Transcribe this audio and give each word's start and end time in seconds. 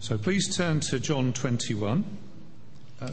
So 0.00 0.16
please 0.16 0.56
turn 0.56 0.80
to 0.80 0.98
John 0.98 1.34
21. 1.34 2.04
Uh, 3.02 3.10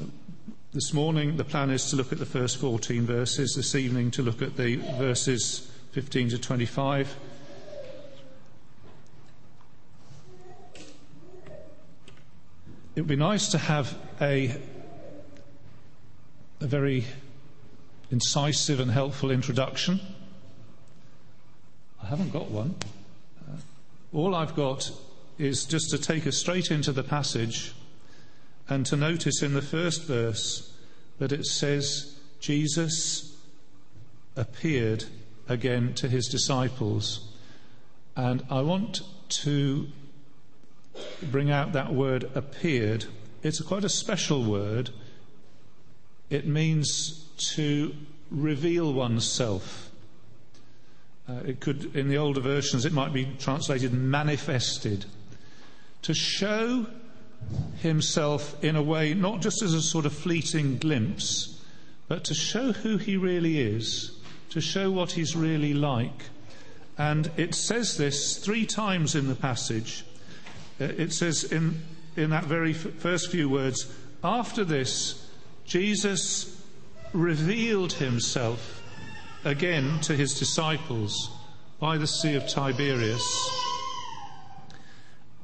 this 0.73 0.93
morning, 0.93 1.35
the 1.35 1.43
plan 1.43 1.69
is 1.69 1.89
to 1.89 1.97
look 1.97 2.13
at 2.13 2.17
the 2.17 2.25
first 2.25 2.59
14 2.59 3.05
verses. 3.05 3.55
This 3.55 3.75
evening, 3.75 4.09
to 4.11 4.21
look 4.21 4.41
at 4.41 4.55
the 4.55 4.77
verses 4.97 5.69
15 5.91 6.29
to 6.29 6.37
25. 6.37 7.13
It 12.95 13.01
would 13.01 13.07
be 13.07 13.17
nice 13.17 13.49
to 13.49 13.57
have 13.57 13.93
a, 14.21 14.55
a 16.61 16.67
very 16.67 17.03
incisive 18.11 18.79
and 18.79 18.89
helpful 18.89 19.29
introduction. 19.29 19.99
I 22.01 22.05
haven't 22.05 22.31
got 22.31 22.49
one. 22.49 22.75
Uh, 23.45 23.57
all 24.13 24.33
I've 24.33 24.55
got 24.55 24.89
is 25.37 25.65
just 25.65 25.89
to 25.91 25.97
take 25.97 26.25
us 26.25 26.37
straight 26.37 26.71
into 26.71 26.91
the 26.91 27.03
passage 27.03 27.73
and 28.69 28.85
to 28.85 28.95
notice 28.95 29.41
in 29.41 29.53
the 29.53 29.61
first 29.61 30.03
verse 30.03 30.73
that 31.19 31.31
it 31.31 31.45
says, 31.45 32.15
Jesus 32.39 33.35
appeared 34.35 35.05
again 35.47 35.93
to 35.95 36.07
his 36.07 36.27
disciples. 36.27 37.31
And 38.15 38.43
I 38.49 38.61
want 38.61 39.01
to 39.29 39.87
bring 41.21 41.51
out 41.51 41.73
that 41.73 41.93
word 41.93 42.29
appeared. 42.35 43.05
It's 43.43 43.61
quite 43.61 43.83
a 43.83 43.89
special 43.89 44.43
word. 44.43 44.89
It 46.29 46.45
means 46.45 47.25
to 47.55 47.95
reveal 48.29 48.91
oneself. 48.91 49.89
Uh, 51.29 51.41
it 51.45 51.59
could, 51.59 51.95
in 51.95 52.09
the 52.09 52.17
older 52.17 52.41
versions, 52.41 52.85
it 52.85 52.93
might 52.93 53.13
be 53.13 53.25
translated 53.37 53.93
manifested 53.93 55.05
to 56.03 56.13
show 56.13 56.85
himself 57.81 58.63
in 58.63 58.75
a 58.75 58.81
way, 58.81 59.13
not 59.13 59.41
just 59.41 59.61
as 59.61 59.73
a 59.73 59.81
sort 59.81 60.05
of 60.05 60.13
fleeting 60.13 60.77
glimpse, 60.77 61.61
but 62.07 62.23
to 62.25 62.33
show 62.33 62.71
who 62.71 62.97
he 62.97 63.17
really 63.17 63.59
is, 63.59 64.17
to 64.49 64.61
show 64.61 64.89
what 64.91 65.11
he's 65.11 65.35
really 65.35 65.73
like. 65.73 66.23
And 66.97 67.29
it 67.37 67.53
says 67.53 67.97
this 67.97 68.37
three 68.37 68.65
times 68.65 69.15
in 69.15 69.27
the 69.27 69.35
passage. 69.35 70.03
Uh, 70.79 70.85
it 70.85 71.13
says 71.13 71.43
in, 71.43 71.81
in 72.15 72.31
that 72.31 72.45
very 72.45 72.73
first 72.73 73.29
few 73.29 73.49
words, 73.49 73.91
after 74.23 74.63
this, 74.63 75.29
Jesus 75.65 76.59
revealed 77.13 77.93
himself 77.93 78.81
again 79.43 79.99
to 80.01 80.15
his 80.15 80.37
disciples 80.39 81.29
by 81.79 81.97
the 81.97 82.07
Sea 82.07 82.35
of 82.35 82.47
Tiberias. 82.47 83.66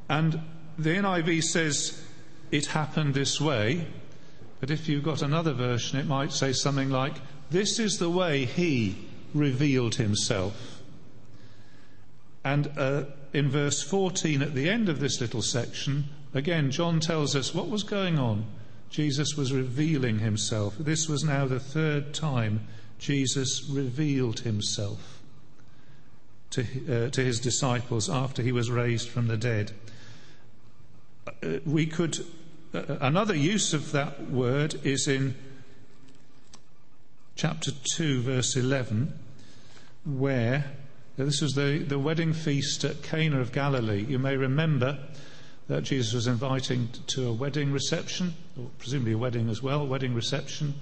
And 0.09 0.41
the 0.77 0.91
NIV 0.91 1.43
says 1.43 2.03
it 2.51 2.67
happened 2.67 3.13
this 3.13 3.39
way, 3.39 3.87
but 4.59 4.71
if 4.71 4.87
you've 4.87 5.03
got 5.03 5.21
another 5.21 5.53
version, 5.53 5.99
it 5.99 6.07
might 6.07 6.31
say 6.31 6.53
something 6.53 6.89
like, 6.89 7.15
This 7.49 7.79
is 7.79 7.97
the 7.97 8.09
way 8.09 8.45
he 8.45 8.97
revealed 9.33 9.95
himself. 9.95 10.81
And 12.43 12.71
uh, 12.77 13.03
in 13.33 13.49
verse 13.49 13.81
14, 13.81 14.41
at 14.41 14.53
the 14.53 14.69
end 14.69 14.89
of 14.89 14.99
this 14.99 15.21
little 15.21 15.41
section, 15.41 16.05
again, 16.33 16.71
John 16.71 16.99
tells 16.99 17.35
us 17.35 17.53
what 17.53 17.69
was 17.69 17.83
going 17.83 18.19
on. 18.19 18.45
Jesus 18.89 19.35
was 19.35 19.51
revealing 19.51 20.19
himself. 20.19 20.75
This 20.77 21.09
was 21.09 21.23
now 21.23 21.47
the 21.47 21.59
third 21.59 22.13
time 22.13 22.67
Jesus 22.99 23.67
revealed 23.69 24.41
himself 24.41 25.19
to, 26.51 26.61
uh, 26.61 27.09
to 27.09 27.23
his 27.23 27.39
disciples 27.39 28.09
after 28.09 28.43
he 28.43 28.51
was 28.51 28.69
raised 28.69 29.09
from 29.09 29.27
the 29.27 29.37
dead. 29.37 29.71
We 31.65 31.85
could, 31.85 32.25
uh, 32.73 32.97
another 33.01 33.35
use 33.35 33.73
of 33.73 33.91
that 33.91 34.29
word 34.29 34.75
is 34.83 35.07
in 35.07 35.35
chapter 37.35 37.71
2, 37.95 38.21
verse 38.21 38.55
11, 38.55 39.17
where 40.05 40.65
this 41.17 41.41
was 41.41 41.53
the, 41.53 41.83
the 41.87 41.99
wedding 41.99 42.33
feast 42.33 42.83
at 42.83 43.03
Cana 43.03 43.39
of 43.39 43.51
Galilee. 43.51 44.03
You 44.03 44.19
may 44.19 44.35
remember 44.35 44.99
that 45.67 45.83
Jesus 45.83 46.13
was 46.13 46.27
inviting 46.27 46.89
to 47.07 47.27
a 47.27 47.33
wedding 47.33 47.71
reception, 47.71 48.33
or 48.59 48.69
presumably 48.77 49.13
a 49.13 49.17
wedding 49.17 49.49
as 49.49 49.61
well, 49.61 49.85
wedding 49.87 50.13
reception, 50.13 50.73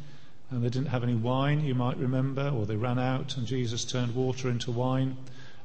and 0.50 0.64
they 0.64 0.70
didn't 0.70 0.88
have 0.90 1.04
any 1.04 1.16
wine, 1.16 1.64
you 1.64 1.76
might 1.76 1.98
remember, 1.98 2.50
or 2.50 2.66
they 2.66 2.76
ran 2.76 3.00
out 3.00 3.38
and 3.38 3.48
Jesus 3.48 3.86
turned 3.86 4.14
water 4.16 4.50
into 4.50 4.72
wine. 4.72 5.18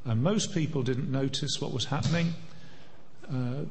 And 0.05 0.23
most 0.23 0.55
people 0.55 0.83
didn't 0.85 1.11
notice 1.11 1.61
what 1.61 1.73
was 1.73 1.87
happening. 1.87 2.35
Uh, 3.29 3.65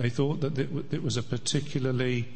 they 0.00 0.08
thought 0.08 0.40
that 0.40 0.58
it 0.58 1.02
was 1.02 1.18
a 1.18 1.22
particularly 1.22 2.26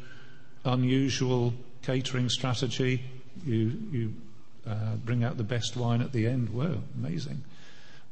unusual 0.63 1.51
catering 1.81 2.29
strategy. 2.29 3.03
You, 3.43 3.81
you 3.91 4.13
uh, 4.67 4.97
bring 5.03 5.23
out 5.23 5.37
the 5.37 5.43
best 5.43 5.75
wine 5.75 6.01
at 6.01 6.11
the 6.11 6.27
end. 6.27 6.49
Whoa, 6.49 6.83
amazing. 6.95 7.43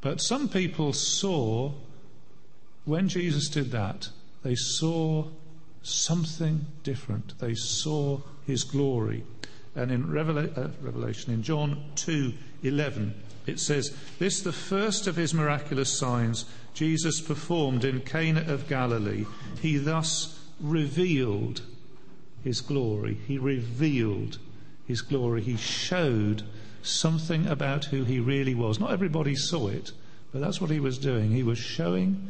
But 0.02 0.22
some 0.22 0.50
people 0.50 0.92
saw, 0.92 1.72
when 2.86 3.10
Jesus 3.10 3.48
did 3.48 3.70
that, 3.72 4.10
they 4.42 4.56
saw 4.56 5.28
something 5.84 6.66
different. 6.82 7.38
They 7.38 7.54
saw 7.54 8.22
his 8.48 8.64
glory. 8.64 9.24
And 9.76 9.92
in 9.92 10.06
Revela- 10.08 10.58
uh, 10.58 10.70
Revelation, 10.82 11.32
in 11.32 11.44
John 11.44 11.92
2 11.96 12.34
11, 12.64 13.14
it 13.46 13.60
says, 13.60 13.96
This 14.18 14.42
the 14.42 14.52
first 14.52 15.06
of 15.06 15.16
his 15.16 15.32
miraculous 15.32 15.96
signs 15.96 16.46
Jesus 16.74 17.22
performed 17.22 17.86
in 17.86 18.02
Cana 18.02 18.46
of 18.48 18.68
Galilee. 18.68 19.26
He 19.62 19.78
thus 19.78 20.40
revealed 20.60 21.62
his 22.44 22.62
glory. 22.62 23.18
He 23.28 23.38
revealed 23.38 24.40
his 24.88 25.02
glory. 25.02 25.42
He 25.42 25.58
showed 25.58 26.44
something 26.82 27.48
about 27.48 27.86
who 27.86 28.04
he 28.04 28.20
really 28.20 28.56
was. 28.56 28.80
Not 28.80 28.92
everybody 28.92 29.36
saw 29.36 29.68
it, 29.68 29.92
but 30.32 30.42
that's 30.42 30.60
what 30.60 30.70
he 30.70 30.80
was 30.80 30.98
doing. 30.98 31.32
He 31.32 31.44
was 31.44 31.58
showing 31.58 32.30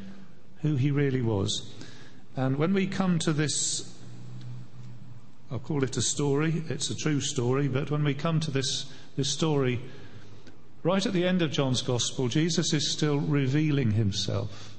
who 0.62 0.76
he 0.76 0.92
really 0.92 1.22
was. 1.22 1.74
And 2.36 2.58
when 2.58 2.74
we 2.74 2.88
come 2.88 3.20
to 3.20 3.34
this, 3.34 3.94
I'll 5.52 5.60
call 5.60 5.84
it 5.84 5.98
a 5.98 6.02
story, 6.02 6.64
it's 6.70 6.90
a 6.90 6.96
true 6.96 7.22
story, 7.22 7.68
but 7.68 7.92
when 7.92 8.04
we 8.04 8.14
come 8.14 8.40
to 8.42 8.52
this, 8.52 8.92
this 9.16 9.30
story, 9.30 9.80
Right 10.84 11.06
at 11.06 11.14
the 11.14 11.26
end 11.26 11.42
of 11.42 11.52
John's 11.52 11.82
Gospel, 11.82 12.28
Jesus 12.28 12.74
is 12.74 12.92
still 12.92 13.20
revealing 13.20 13.92
himself. 13.92 14.76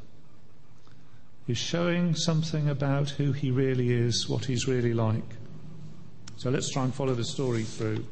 He's 1.47 1.59
showing 1.59 2.15
something 2.15 2.69
about 2.69 3.11
who 3.11 3.33
he 3.33 3.51
really 3.51 3.91
is, 3.91 4.29
what 4.29 4.45
he's 4.45 4.69
really 4.69 4.93
like. 4.93 5.25
So 6.37 6.51
let's 6.51 6.71
try 6.71 6.85
and 6.85 6.95
follow 6.95 7.15
the 7.15 7.25
story 7.25 7.63
through. 7.63 8.05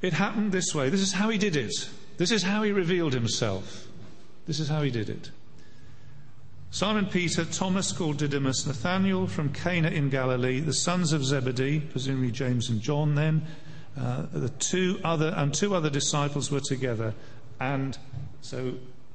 It 0.00 0.14
happened 0.14 0.52
this 0.52 0.74
way. 0.74 0.88
This 0.88 1.00
is 1.00 1.12
how 1.12 1.28
he 1.28 1.38
did 1.38 1.56
it. 1.56 1.88
This 2.16 2.30
is 2.30 2.42
how 2.42 2.62
he 2.62 2.72
revealed 2.72 3.12
himself. 3.12 3.86
This 4.46 4.58
is 4.58 4.68
how 4.68 4.82
he 4.82 4.90
did 4.90 5.10
it. 5.10 5.30
Simon 6.70 7.06
Peter, 7.06 7.44
Thomas 7.44 7.92
called 7.92 8.18
Didymus, 8.18 8.66
Nathanael 8.66 9.26
from 9.26 9.52
Cana 9.52 9.88
in 9.88 10.10
Galilee, 10.10 10.60
the 10.60 10.72
sons 10.72 11.12
of 11.12 11.24
Zebedee, 11.24 11.80
presumably 11.80 12.30
James 12.30 12.68
and 12.68 12.80
John 12.80 13.14
then, 13.14 13.46
uh, 13.98 14.26
the 14.32 14.48
two 14.48 15.00
other 15.04 15.32
and 15.36 15.54
two 15.54 15.74
other 15.74 15.90
disciples 15.90 16.50
were 16.50 16.60
together. 16.60 17.14
And 17.58 17.96
so, 18.40 18.74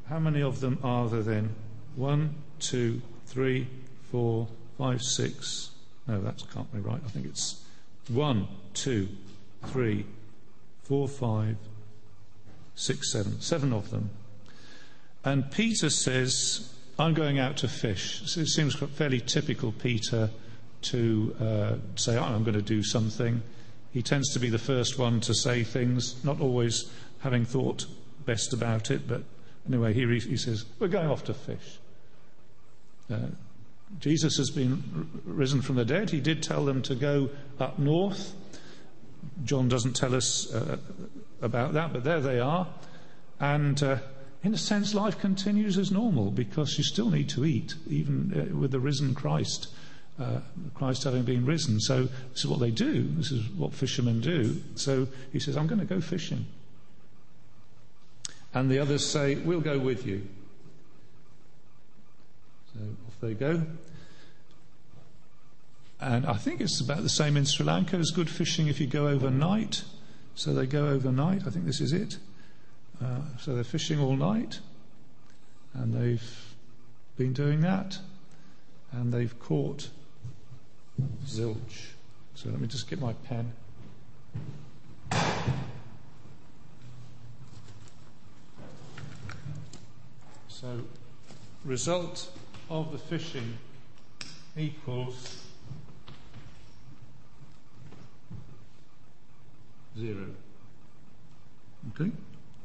how 0.10 0.20
many 0.20 0.42
of 0.42 0.60
them 0.60 0.80
are 0.84 1.08
there 1.08 1.22
then? 1.22 1.56
One, 1.96 2.36
two, 2.60 3.02
three, 3.28 3.68
four, 4.12 4.48
five, 4.78 5.02
six. 5.02 5.72
No, 6.08 6.20
that 6.22 6.44
can't 6.54 6.72
be 6.74 6.80
right. 6.80 7.02
I 7.06 7.10
think 7.10 7.28
it's 7.28 7.64
one, 8.08 8.48
two, 8.74 9.10
three, 9.68 10.06
four, 10.84 11.08
five, 11.08 11.58
six, 12.76 13.12
seven. 13.12 13.40
Seven 13.42 13.74
of 13.74 13.92
them. 13.92 14.10
And 15.24 15.52
Peter 15.52 15.90
says, 15.90 16.74
I'm 16.98 17.14
going 17.14 17.40
out 17.40 17.58
to 17.58 17.68
fish. 17.68 18.24
So 18.26 18.42
it 18.42 18.48
seems 18.48 18.76
fairly 18.76 19.20
typical 19.20 19.72
Peter 19.72 20.30
to 20.84 21.36
uh, 21.40 21.76
say, 21.96 22.18
I'm 22.18 22.44
going 22.44 22.56
to 22.56 22.62
do 22.62 22.82
something. 22.82 23.44
He 23.92 24.02
tends 24.02 24.34
to 24.34 24.40
be 24.40 24.50
the 24.50 24.58
first 24.58 24.98
one 24.98 25.20
to 25.22 25.34
say 25.34 25.64
things, 25.64 26.24
not 26.24 26.40
always 26.40 26.90
having 27.20 27.46
thought 27.46 27.86
best 28.26 28.54
about 28.54 28.90
it, 28.90 29.08
but 29.08 29.24
anyway, 29.68 29.94
he, 29.94 30.06
he 30.20 30.38
says, 30.38 30.66
We're 30.80 30.88
going 30.88 31.10
off 31.10 31.26
to 31.26 31.34
fish. 31.34 31.80
Uh, 33.12 33.28
Jesus 34.00 34.38
has 34.38 34.50
been 34.50 35.10
risen 35.26 35.62
from 35.62 35.76
the 35.76 35.84
dead. 35.84 36.10
He 36.10 36.22
did 36.22 36.42
tell 36.42 36.64
them 36.64 36.82
to 36.84 36.96
go 36.96 37.30
up 37.60 37.78
north. 37.78 38.34
John 39.44 39.68
doesn't 39.68 39.96
tell 39.96 40.16
us 40.16 40.52
uh, 40.54 40.78
about 41.42 41.74
that, 41.74 41.92
but 41.92 42.04
there 42.04 42.22
they 42.22 42.40
are. 42.40 42.68
And 43.40 43.82
uh, 43.84 43.98
in 44.44 44.54
a 44.54 44.58
sense, 44.58 44.94
life 44.94 45.20
continues 45.20 45.78
as 45.78 45.92
normal 45.92 46.32
because 46.32 46.78
you 46.78 46.84
still 46.84 47.10
need 47.10 47.28
to 47.30 47.44
eat, 47.44 47.76
even 47.88 48.34
uh, 48.34 48.56
with 48.56 48.72
the 48.72 48.80
risen 48.80 49.14
Christ 49.14 49.68
uh, 50.22 50.40
Christ 50.76 51.04
having 51.04 51.24
been 51.24 51.46
risen. 51.46 51.80
So 51.80 52.04
this 52.04 52.40
is 52.40 52.48
what 52.48 52.60
they 52.60 52.72
do. 52.72 53.04
This 53.18 53.32
is 53.32 53.48
what 53.50 53.74
fishermen 53.74 54.22
do. 54.22 54.62
So 54.76 55.08
he 55.34 55.40
says, 55.40 55.58
I'm 55.58 55.68
going 55.68 55.80
to 55.80 55.86
go 55.86 56.00
fishing. 56.00 56.46
And 58.54 58.70
the 58.70 58.80
others 58.80 59.06
say, 59.06 59.36
We'll 59.36 59.62
go 59.62 59.80
with 59.80 60.06
you. 60.06 60.28
So 62.74 62.80
off 63.08 63.20
they 63.22 63.34
go. 63.34 63.64
And 66.00 66.26
I 66.26 66.34
think 66.34 66.62
it's 66.62 66.82
about 66.82 67.04
the 67.04 67.10
same 67.10 67.38
in 67.38 67.46
Sri 67.46 67.66
Lanka 67.66 67.98
as 67.98 68.12
good 68.12 68.30
fishing 68.30 68.68
if 68.68 68.80
you 68.80 68.88
go 68.88 69.08
overnight. 69.08 69.84
So 70.36 70.54
they 70.54 70.66
go 70.66 70.88
overnight. 70.88 71.46
I 71.46 71.50
think 71.50 71.66
this 71.66 71.82
is 71.82 71.94
it. 71.94 72.18
Uh, 73.04 73.22
so 73.40 73.54
they're 73.56 73.64
fishing 73.64 74.00
all 74.00 74.16
night. 74.16 74.60
And 75.74 75.94
they've 75.94 76.56
been 77.18 77.34
doing 77.34 77.62
that. 77.62 78.00
And 78.92 79.14
they've 79.14 79.38
caught 79.40 79.90
zilch. 81.26 81.92
So 82.36 82.50
let 82.50 82.60
me 82.60 82.68
just 82.68 82.90
get 82.90 83.00
my 83.00 83.14
pen. 83.14 83.54
So, 90.48 90.82
result 91.66 92.30
of 92.70 92.92
the 92.92 92.98
fishing 92.98 93.58
equals 94.56 95.38
zero. 99.98 100.28
Okay? 101.90 102.12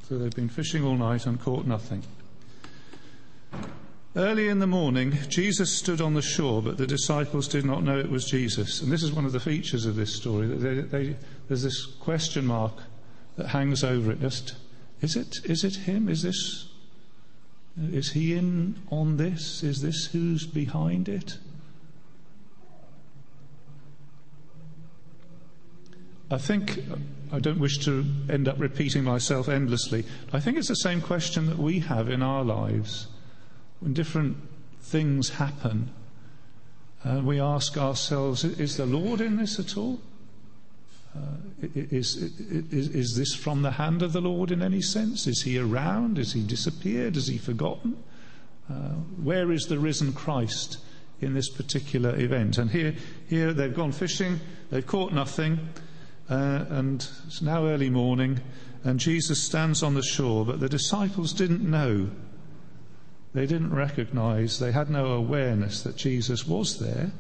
So 0.08 0.19
they've 0.19 0.34
been 0.34 0.49
fishing 0.49 0.84
all 0.84 0.96
night 0.96 1.26
and 1.26 1.40
caught 1.40 1.67
nothing. 1.67 2.02
Early 4.17 4.49
in 4.49 4.61
the 4.61 4.67
morning, 4.67 5.19
Jesus 5.29 5.71
stood 5.71 6.01
on 6.01 6.15
the 6.15 6.23
shore, 6.23 6.63
but 6.63 6.79
the 6.79 6.87
disciples 6.87 7.47
did 7.47 7.67
not 7.67 7.85
know 7.85 7.99
it 7.99 8.11
was 8.11 8.25
Jesus. 8.25 8.81
And 8.81 8.91
this 8.91 9.03
is 9.03 9.13
one 9.13 9.27
of 9.27 9.33
the 9.33 9.41
features 9.41 9.85
of 9.85 9.95
this 9.95 10.17
story. 10.17 10.47
They, 10.47 10.81
they, 10.81 11.17
there's 11.49 11.63
this 11.63 11.85
question 11.85 12.47
mark 12.47 12.73
that 13.37 13.49
hangs 13.49 13.85
over 13.85 14.11
it. 14.11 14.23
Just, 14.23 14.55
is 15.03 15.17
it, 15.17 15.37
is 15.45 15.65
it 15.65 15.77
him? 15.77 16.09
Is 16.09 16.23
this, 16.23 16.71
is 17.93 18.13
he 18.13 18.33
in 18.33 18.81
on 18.91 19.19
this? 19.19 19.63
Is 19.63 19.83
this 19.83 20.07
who's 20.07 20.47
behind 20.47 21.11
it? 21.11 21.37
I 26.31 26.39
think, 26.39 26.83
I 27.31 27.39
don't 27.39 27.61
wish 27.61 27.85
to 27.85 28.03
end 28.31 28.49
up 28.49 28.59
repeating 28.59 29.05
myself 29.05 29.51
endlessly, 29.51 30.07
I 30.33 30.41
think 30.41 30.57
it's 30.57 30.69
the 30.69 30.75
same 30.75 31.03
question 31.03 31.45
that 31.49 31.59
we 31.59 31.81
have 31.81 32.09
in 32.09 32.23
our 32.23 32.43
lives. 32.43 33.09
When 33.81 33.93
different 33.93 34.37
things 34.81 35.31
happen, 35.31 35.90
uh, 37.05 37.20
we 37.23 37.40
ask 37.40 37.76
ourselves, 37.76 38.44
is 38.44 38.76
the 38.76 38.87
Lord 38.87 39.20
in 39.20 39.37
this 39.37 39.58
at 39.58 39.76
all? 39.76 40.00
Uh, 41.14 41.20
is, 41.75 42.17
is, 42.17 42.88
is 42.88 43.17
this 43.17 43.34
from 43.34 43.62
the 43.62 43.73
hand 43.73 44.02
of 44.02 44.12
the 44.12 44.20
Lord 44.20 44.50
in 44.50 44.62
any 44.62 44.82
sense? 44.82 45.26
Is 45.26 45.43
he 45.43 45.58
around? 45.58 46.19
Is 46.19 46.32
he 46.32 46.43
disappeared? 46.43 47.17
Is 47.17 47.28
he 47.28 47.38
forgotten? 47.38 47.96
Uh, 48.69 48.94
where 49.23 49.52
is 49.52 49.67
the 49.67 49.78
risen 49.78 50.12
Christ 50.12 50.78
in 51.20 51.34
this 51.34 51.49
particular 51.49 52.19
event? 52.19 52.58
And 52.58 52.70
here, 52.70 52.94
here 53.28 53.52
they've 53.52 53.75
gone 53.75 53.93
fishing, 53.93 54.40
they've 54.70 54.87
caught 54.87 55.12
nothing, 55.12 55.69
uh, 56.28 56.64
and 56.69 57.06
it's 57.26 57.40
now 57.40 57.67
early 57.67 57.90
morning, 57.90 58.40
and 58.82 58.99
Jesus 58.99 59.43
stands 59.43 59.82
on 59.82 59.94
the 59.94 60.02
shore, 60.02 60.44
but 60.44 60.58
the 60.58 60.69
disciples 60.69 61.32
didn't 61.32 61.62
know. 61.62 62.11
They 63.37 63.44
didn't 63.44 63.75
recognize, 63.75 64.61
they 64.61 64.73
had 64.73 64.88
no 64.88 65.12
awareness 65.12 65.83
that 65.83 65.94
Jesus 65.94 66.47
was 66.47 66.79
there. 66.79 67.11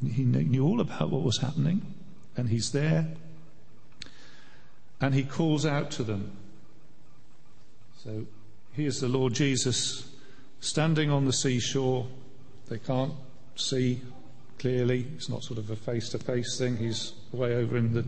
He 0.00 0.22
knew 0.22 0.64
all 0.64 0.80
about 0.80 1.10
what 1.10 1.24
was 1.24 1.38
happening, 1.38 1.96
and 2.36 2.48
he's 2.48 2.70
there. 2.70 3.08
And 5.00 5.16
he 5.16 5.24
calls 5.24 5.66
out 5.66 5.90
to 5.90 6.04
them. 6.04 6.30
So 8.04 8.26
here's 8.70 9.00
the 9.00 9.08
Lord 9.08 9.34
Jesus 9.34 10.12
standing 10.60 11.10
on 11.10 11.24
the 11.24 11.32
seashore. 11.32 12.06
They 12.68 12.78
can't 12.78 13.14
see 13.56 14.00
clearly. 14.60 15.08
It's 15.16 15.28
not 15.28 15.42
sort 15.42 15.58
of 15.58 15.70
a 15.70 15.76
face 15.76 16.08
to 16.10 16.20
face 16.20 16.56
thing. 16.56 16.76
He's 16.76 17.14
way 17.32 17.56
over 17.56 17.76
in 17.76 17.94
the, 17.94 18.04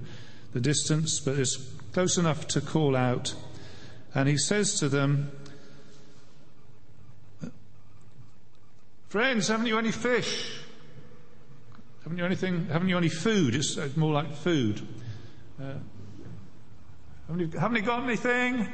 the 0.52 0.60
distance, 0.60 1.18
but 1.18 1.36
it's 1.36 1.56
close 1.92 2.16
enough 2.16 2.46
to 2.46 2.60
call 2.60 2.94
out. 2.94 3.34
And 4.14 4.28
he 4.28 4.38
says 4.38 4.78
to 4.78 4.88
them, 4.88 5.32
Friends, 9.10 9.48
haven't 9.48 9.66
you 9.66 9.76
any 9.76 9.90
fish? 9.90 10.60
Haven't 12.04 12.16
you 12.16 12.24
anything? 12.24 12.66
Haven't 12.66 12.88
you 12.88 12.96
any 12.96 13.08
food? 13.08 13.56
It's 13.56 13.96
more 13.96 14.12
like 14.12 14.32
food. 14.32 14.86
Uh, 15.60 15.72
haven't, 17.26 17.40
you, 17.40 17.58
haven't 17.58 17.76
you 17.78 17.82
got 17.82 18.04
anything? 18.04 18.68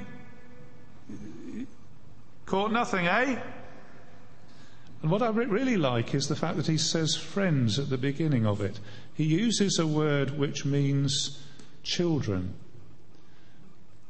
Caught 2.44 2.70
nothing, 2.70 3.06
eh? 3.06 3.40
And 5.00 5.10
what 5.10 5.22
I 5.22 5.28
really 5.30 5.78
like 5.78 6.14
is 6.14 6.28
the 6.28 6.36
fact 6.36 6.58
that 6.58 6.66
he 6.66 6.76
says 6.76 7.16
friends 7.16 7.78
at 7.78 7.88
the 7.88 7.96
beginning 7.96 8.44
of 8.44 8.60
it. 8.60 8.78
He 9.14 9.24
uses 9.24 9.78
a 9.78 9.86
word 9.86 10.38
which 10.38 10.66
means 10.66 11.42
children. 11.82 12.52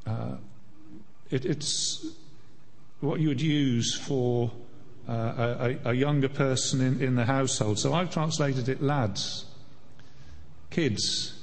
Uh, 0.05 0.39
it, 1.31 1.45
it's 1.45 2.05
what 2.99 3.21
you 3.21 3.29
would 3.29 3.41
use 3.41 3.95
for 3.95 4.51
uh, 4.51 4.66
a, 5.09 5.79
a, 5.85 5.93
younger 5.93 6.29
person 6.29 6.81
in, 6.81 7.01
in 7.01 7.15
the 7.15 7.25
household. 7.25 7.79
So 7.79 7.95
I've 7.95 8.11
translated 8.11 8.69
it 8.69 8.83
lads, 8.83 9.45
kids. 10.71 11.41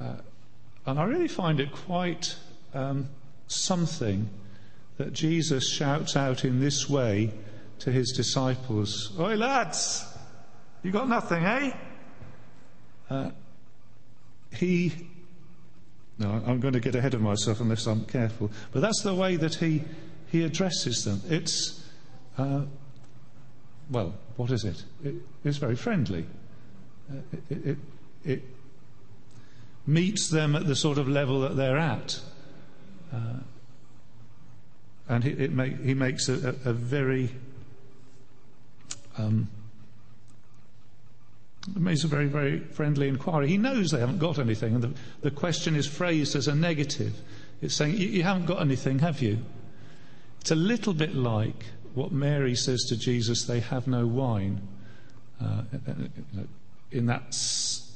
Uh, 0.00 0.14
and 0.86 0.98
I 0.98 1.04
really 1.04 1.28
find 1.28 1.60
it 1.60 1.72
quite 1.72 2.34
um, 2.74 3.08
something 3.48 4.28
that 4.96 5.12
Jesus 5.12 5.68
shouts 5.68 6.16
out 6.16 6.44
in 6.44 6.60
this 6.60 6.88
way 6.88 7.32
to 7.80 7.90
his 7.90 8.12
disciples, 8.12 9.12
Oi, 9.18 9.34
lads, 9.34 10.04
you 10.82 10.90
got 10.90 11.08
nothing, 11.08 11.44
eh? 11.44 11.72
Uh, 13.10 13.30
he, 14.52 15.08
no, 16.18 16.42
I'm 16.46 16.60
going 16.60 16.74
to 16.74 16.80
get 16.80 16.94
ahead 16.94 17.14
of 17.14 17.20
myself 17.20 17.60
unless 17.60 17.86
I'm 17.86 18.04
careful, 18.04 18.50
but 18.72 18.80
that's 18.80 19.02
the 19.02 19.14
way 19.14 19.36
that 19.36 19.56
he, 19.56 19.82
he 20.30 20.44
addresses 20.44 21.04
them. 21.04 21.20
It's, 21.28 21.81
uh, 22.38 22.62
well, 23.90 24.14
what 24.36 24.50
is 24.50 24.64
it? 24.64 24.82
it 25.04 25.14
it's 25.44 25.58
very 25.58 25.76
friendly. 25.76 26.26
Uh, 27.10 27.16
it, 27.50 27.66
it, 27.66 27.78
it, 28.24 28.42
meets 29.84 30.30
them 30.30 30.54
at 30.54 30.64
the 30.64 30.76
sort 30.76 30.96
of 30.96 31.08
level 31.08 31.40
that 31.40 31.56
they're 31.56 31.76
at. 31.76 32.20
Uh, 33.12 33.40
and 35.08 35.24
he, 35.24 35.48
make, 35.48 35.80
he 35.80 35.92
makes 35.92 36.28
a, 36.28 36.54
a, 36.64 36.70
a 36.70 36.72
very 36.72 37.30
um, 39.18 39.48
makes 41.76 42.04
a 42.04 42.08
very, 42.08 42.26
very 42.26 42.58
friendly 42.60 43.08
inquiry. 43.08 43.48
He 43.48 43.58
knows 43.58 43.90
they 43.90 44.00
haven't 44.00 44.18
got 44.18 44.38
anything, 44.38 44.74
and 44.74 44.82
the, 44.82 44.92
the 45.20 45.30
question 45.30 45.76
is 45.76 45.86
phrased 45.86 46.34
as 46.34 46.48
a 46.48 46.54
negative. 46.54 47.14
It's 47.60 47.74
saying, 47.74 47.96
You 47.96 48.22
haven't 48.22 48.46
got 48.46 48.60
anything, 48.60 48.98
have 49.00 49.22
you? 49.22 49.38
It's 50.40 50.50
a 50.50 50.56
little 50.56 50.92
bit 50.92 51.14
like 51.14 51.66
what 51.94 52.12
Mary 52.12 52.54
says 52.54 52.84
to 52.84 52.96
Jesus, 52.96 53.44
They 53.44 53.60
have 53.60 53.86
no 53.86 54.06
wine. 54.06 54.66
Uh, 55.40 55.62
in, 56.90 57.06
that, 57.06 57.36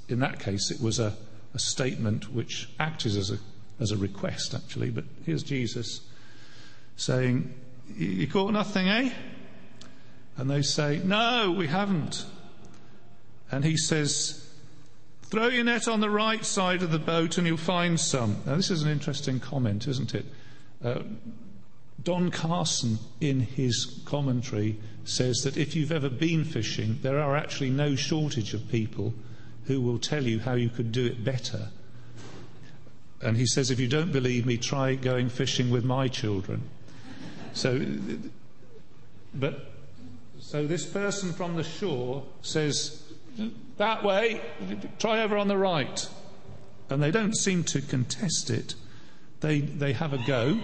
in 0.09 0.19
that 0.21 0.41
case, 0.41 0.71
it 0.71 0.81
was 0.81 0.99
a, 0.99 1.15
a 1.55 1.59
statement 1.59 2.33
which 2.33 2.69
acted 2.79 3.17
as 3.17 3.31
a, 3.31 3.39
as 3.81 3.93
a 3.93 3.97
request, 3.97 4.55
actually, 4.55 4.91
but 4.91 5.05
here's 5.25 5.43
Jesus 5.43 6.01
saying, 6.97 7.55
You 7.97 8.27
caught 8.27 8.53
nothing, 8.53 8.89
eh? 8.89 9.13
And 10.37 10.51
they 10.51 10.63
say, 10.63 11.01
No, 11.05 11.55
we 11.57 11.67
haven't. 11.67 12.27
And 13.51 13.65
he 13.65 13.77
says, 13.77 14.43
Throw 15.23 15.49
your 15.49 15.65
net 15.65 15.89
on 15.89 16.01
the 16.01 16.11
right 16.11 16.45
side 16.45 16.83
of 16.83 16.91
the 16.91 16.99
boat 16.99 17.37
and 17.39 17.47
you'll 17.47 17.57
find 17.57 17.99
some. 17.99 18.37
Now, 18.47 18.57
this 18.57 18.71
is 18.71 18.83
an 18.83 18.91
interesting 18.91 19.41
comment, 19.41 19.89
isn't 19.89 20.15
it? 20.15 20.25
Uh, 20.85 21.01
Don 22.03 22.31
Carson, 22.31 22.99
in 23.21 23.41
his 23.41 24.01
commentary, 24.05 24.79
says 25.05 25.39
that 25.43 25.57
if 25.57 25.75
you've 25.75 25.93
ever 25.93 26.09
been 26.09 26.45
fishing, 26.45 26.99
there 27.03 27.21
are 27.21 27.37
actually 27.37 27.71
no 27.71 27.97
shortage 27.97 28.55
of 28.55 28.69
people 28.69 29.15
who 29.65 29.81
will 29.81 29.99
tell 29.99 30.25
you 30.25 30.41
how 30.41 30.55
you 30.55 30.69
could 30.69 30.93
do 30.93 31.07
it 31.07 31.25
better. 31.25 31.69
And 33.23 33.37
he 33.37 33.47
says, 33.47 33.71
if 33.71 33.81
you 33.81 33.89
don't 33.89 34.13
believe 34.13 34.47
me, 34.47 34.57
try 34.57 34.95
going 34.95 35.29
fishing 35.29 35.71
with 35.71 35.85
my 35.85 36.09
children. 36.09 36.63
So, 37.55 37.81
but 39.35 39.73
so 40.39 40.67
this 40.67 40.85
person 40.85 41.33
from 41.33 41.57
the 41.57 41.65
shore 41.65 42.25
says, 42.43 43.03
That 43.79 44.05
way, 44.05 44.41
try 44.99 45.23
over 45.23 45.37
on 45.37 45.49
the 45.49 45.57
right. 45.57 46.09
And 46.89 47.03
they 47.03 47.11
don't 47.11 47.37
seem 47.37 47.65
to 47.65 47.81
contest 47.81 48.51
it. 48.51 48.75
They, 49.41 49.61
they 49.61 49.93
have 49.95 50.13
a 50.13 50.25
go. 50.27 50.61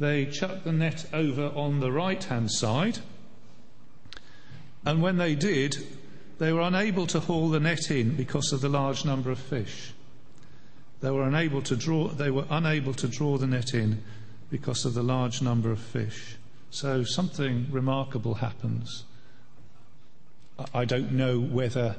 They 0.00 0.26
chucked 0.26 0.64
the 0.64 0.72
net 0.72 1.06
over 1.12 1.52
on 1.54 1.80
the 1.80 1.92
right 1.92 2.22
hand 2.22 2.50
side. 2.50 2.98
And 4.84 5.02
when 5.02 5.16
they 5.16 5.34
did, 5.34 5.76
they 6.38 6.52
were 6.52 6.60
unable 6.62 7.06
to 7.08 7.20
haul 7.20 7.48
the 7.48 7.60
net 7.60 7.90
in 7.90 8.16
because 8.16 8.52
of 8.52 8.60
the 8.60 8.68
large 8.68 9.04
number 9.04 9.30
of 9.30 9.38
fish. 9.38 9.92
They 11.00 11.10
were 11.10 11.26
unable 11.26 11.62
to 11.62 11.76
draw, 11.76 12.08
they 12.08 12.30
were 12.30 12.46
unable 12.50 12.94
to 12.94 13.08
draw 13.08 13.38
the 13.38 13.46
net 13.46 13.74
in 13.74 14.02
because 14.50 14.84
of 14.84 14.94
the 14.94 15.02
large 15.02 15.42
number 15.42 15.70
of 15.70 15.78
fish. 15.78 16.36
So 16.70 17.04
something 17.04 17.68
remarkable 17.70 18.34
happens. 18.34 19.04
I 20.72 20.84
don't 20.84 21.12
know 21.12 21.38
whether 21.40 21.96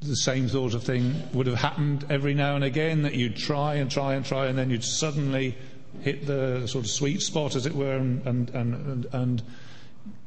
the 0.00 0.16
same 0.16 0.48
sort 0.48 0.74
of 0.74 0.82
thing 0.82 1.22
would 1.32 1.46
have 1.46 1.56
happened 1.56 2.06
every 2.10 2.34
now 2.34 2.54
and 2.54 2.64
again 2.64 3.02
that 3.02 3.14
you'd 3.14 3.36
try 3.36 3.76
and 3.76 3.90
try 3.90 4.14
and 4.14 4.24
try 4.24 4.46
and 4.46 4.58
then 4.58 4.70
you'd 4.70 4.84
suddenly 4.84 5.56
hit 6.02 6.26
the 6.26 6.66
sort 6.66 6.84
of 6.84 6.90
sweet 6.90 7.22
spot, 7.22 7.56
as 7.56 7.66
it 7.66 7.74
were, 7.74 7.96
and, 7.96 8.26
and, 8.26 8.50
and, 8.50 9.06
and 9.12 9.42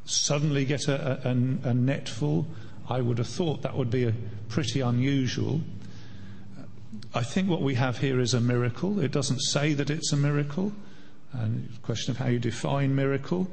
suddenly 0.05 0.65
get 0.65 0.87
a, 0.87 1.27
a, 1.27 1.69
a, 1.69 1.73
net 1.73 2.09
full. 2.09 2.47
I 2.89 3.01
would 3.01 3.17
have 3.17 3.27
thought 3.27 3.61
that 3.61 3.75
would 3.75 3.91
be 3.91 4.13
pretty 4.49 4.81
unusual. 4.81 5.61
I 7.13 7.23
think 7.23 7.49
what 7.49 7.61
we 7.61 7.75
have 7.75 7.99
here 7.99 8.19
is 8.19 8.33
a 8.33 8.39
miracle. 8.39 8.99
It 8.99 9.11
doesn't 9.11 9.41
say 9.41 9.73
that 9.73 9.89
it's 9.89 10.11
a 10.11 10.17
miracle. 10.17 10.73
And 11.31 11.69
question 11.83 12.11
of 12.11 12.17
how 12.17 12.27
you 12.27 12.39
define 12.39 12.95
miracle. 12.95 13.49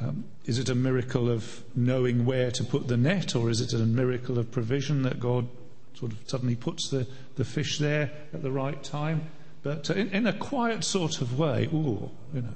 Um, 0.00 0.24
is 0.44 0.58
it 0.58 0.68
a 0.68 0.74
miracle 0.74 1.30
of 1.30 1.62
knowing 1.74 2.26
where 2.26 2.50
to 2.50 2.64
put 2.64 2.88
the 2.88 2.98
net, 2.98 3.34
or 3.34 3.48
is 3.48 3.62
it 3.62 3.72
a 3.72 3.78
miracle 3.78 4.38
of 4.38 4.50
provision 4.50 5.02
that 5.02 5.18
God 5.18 5.48
sort 5.94 6.12
of 6.12 6.18
suddenly 6.26 6.54
puts 6.54 6.90
the, 6.90 7.06
the 7.36 7.44
fish 7.44 7.78
there 7.78 8.10
at 8.34 8.42
the 8.42 8.52
right 8.52 8.82
time? 8.82 9.30
But 9.66 9.90
in, 9.90 10.10
in 10.10 10.26
a 10.26 10.32
quiet 10.32 10.84
sort 10.84 11.20
of 11.20 11.38
way, 11.38 11.64
ooh, 11.72 12.10
you 12.32 12.42
know, 12.42 12.54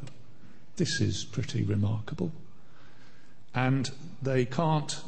this 0.76 1.00
is 1.00 1.24
pretty 1.24 1.64
remarkable. 1.64 2.30
And 3.52 3.90
they 4.22 4.44
can't 4.44 5.00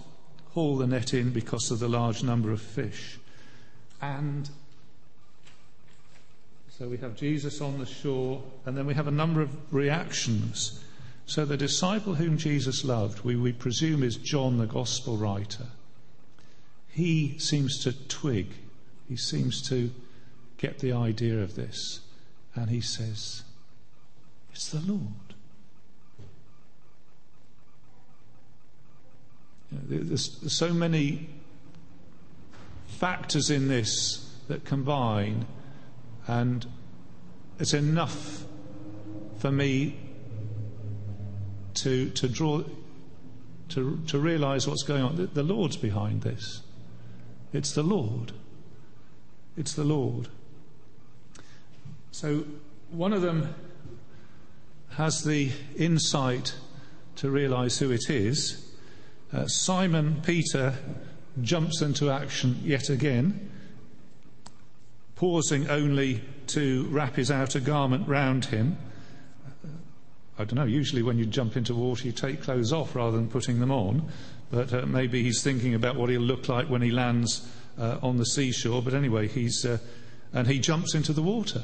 haul 0.51 0.77
the 0.77 0.87
net 0.89 1.15
in 1.15 1.31
because 1.31 1.71
of 1.71 1.79
the 1.79 1.89
large 1.89 2.25
number 2.25 2.51
of 2.51 2.61
fish. 2.61 3.19
And 4.01 4.51
so 6.77 6.89
we 6.89 6.97
have 6.97 7.15
Jesus 7.15 7.61
on 7.61 7.79
the 7.79 7.87
shore, 7.87 8.43
and 8.67 8.77
then 8.77 8.87
we 8.87 8.95
have 8.95 9.07
a 9.07 9.13
number 9.13 9.41
of 9.41 9.51
reactions 9.73 10.83
so 11.25 11.45
the 11.45 11.57
disciple 11.57 12.17
whom 12.17 12.37
Jesus 12.37 12.85
loved, 12.85 13.25
we, 13.25 13.37
we 13.37 13.53
presume 13.53 14.03
is 14.03 14.17
John, 14.17 14.59
the 14.59 14.67
gospel 14.67 15.17
writer. 15.17 15.67
He 16.89 17.39
seems 17.39 17.79
to 17.85 17.93
twig, 18.09 18.49
he 19.09 19.17
seems 19.17 19.63
to 19.69 19.91
get 20.63 20.79
the 20.79 20.93
idea 20.93 21.41
of 21.41 21.57
this, 21.57 22.01
and 22.55 22.71
he 22.71 22.81
says, 22.81 23.43
It's 24.53 24.71
the 24.71 24.81
Lord. 24.81 25.03
Know, 29.73 29.81
there's 29.89 30.53
so 30.53 30.73
many 30.73 31.29
factors 32.87 33.51
in 33.51 33.67
this 33.67 34.33
that 34.47 34.65
combine, 34.65 35.47
and 36.29 36.65
it's 37.59 37.75
enough 37.75 38.45
for 39.39 39.51
me 39.51 39.99
to, 41.75 42.11
to 42.11 42.29
draw, 42.29 42.63
to, 43.71 44.01
to 44.07 44.19
realize 44.21 44.69
what's 44.69 44.85
going 44.85 45.03
on. 45.03 45.17
The, 45.17 45.27
the 45.27 45.43
Lord's 45.43 45.77
behind 45.77 46.23
this. 46.23 46.63
It's 47.53 47.73
the 47.73 47.83
Lord. 47.83 48.31
It's 49.57 49.73
the 49.73 49.85
Lord. 49.85 50.29
So 52.13 52.45
one 52.91 53.13
of 53.13 53.23
them 53.23 53.55
has 54.91 55.25
the 55.25 55.51
insight 55.77 56.55
to 57.17 57.31
realize 57.31 57.79
who 57.79 57.91
it 57.91 58.09
is. 58.09 58.73
Uh, 59.33 59.47
Simon 59.47 60.23
Peter 60.25 60.75
jumps 61.41 61.83
into 61.83 62.11
action 62.11 62.61
yet 62.63 62.89
again, 62.89 63.51
pausing 65.17 65.69
only 65.69 66.23
to 66.49 66.87
wrap 66.91 67.17
his 67.17 67.31
outer 67.31 67.61
garment 67.61 68.07
round 68.07 68.47
him 68.47 68.77
I 70.39 70.45
don't 70.45 70.55
know, 70.55 70.65
usually 70.65 71.03
when 71.03 71.19
you 71.19 71.27
jump 71.27 71.57
into 71.57 71.75
water, 71.75 72.07
you 72.07 72.13
take 72.13 72.43
clothes 72.43 72.73
off 72.73 72.97
rather 72.97 73.17
than 73.17 73.29
putting 73.29 73.61
them 73.61 73.71
on. 73.71 74.11
But 74.51 74.73
uh, 74.73 74.87
maybe 74.87 75.23
he's 75.23 75.43
thinking 75.43 75.75
about 75.75 75.95
what 75.97 76.09
he'll 76.09 76.21
look 76.21 76.49
like 76.49 76.69
when 76.69 76.83
he 76.83 76.91
lands 76.91 77.49
uh, 77.79 77.99
on 78.03 78.17
the 78.17 78.25
seashore. 78.25 78.83
But 78.83 78.95
anyway, 78.95 79.29
he's, 79.29 79.65
uh, 79.65 79.79
and 80.33 80.49
he 80.49 80.59
jumps 80.59 80.95
into 80.95 81.13
the 81.13 81.23
water. 81.23 81.63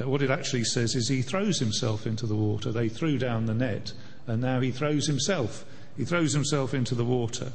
Uh, 0.00 0.08
what 0.08 0.22
it 0.22 0.30
actually 0.30 0.64
says 0.64 0.94
is 0.94 1.08
he 1.08 1.22
throws 1.22 1.58
himself 1.58 2.06
into 2.06 2.26
the 2.26 2.36
water. 2.36 2.72
They 2.72 2.88
threw 2.88 3.18
down 3.18 3.46
the 3.46 3.54
net, 3.54 3.92
and 4.26 4.40
now 4.40 4.60
he 4.60 4.70
throws 4.70 5.06
himself. 5.06 5.64
He 5.96 6.04
throws 6.04 6.32
himself 6.32 6.74
into 6.74 6.94
the 6.94 7.04
water. 7.04 7.52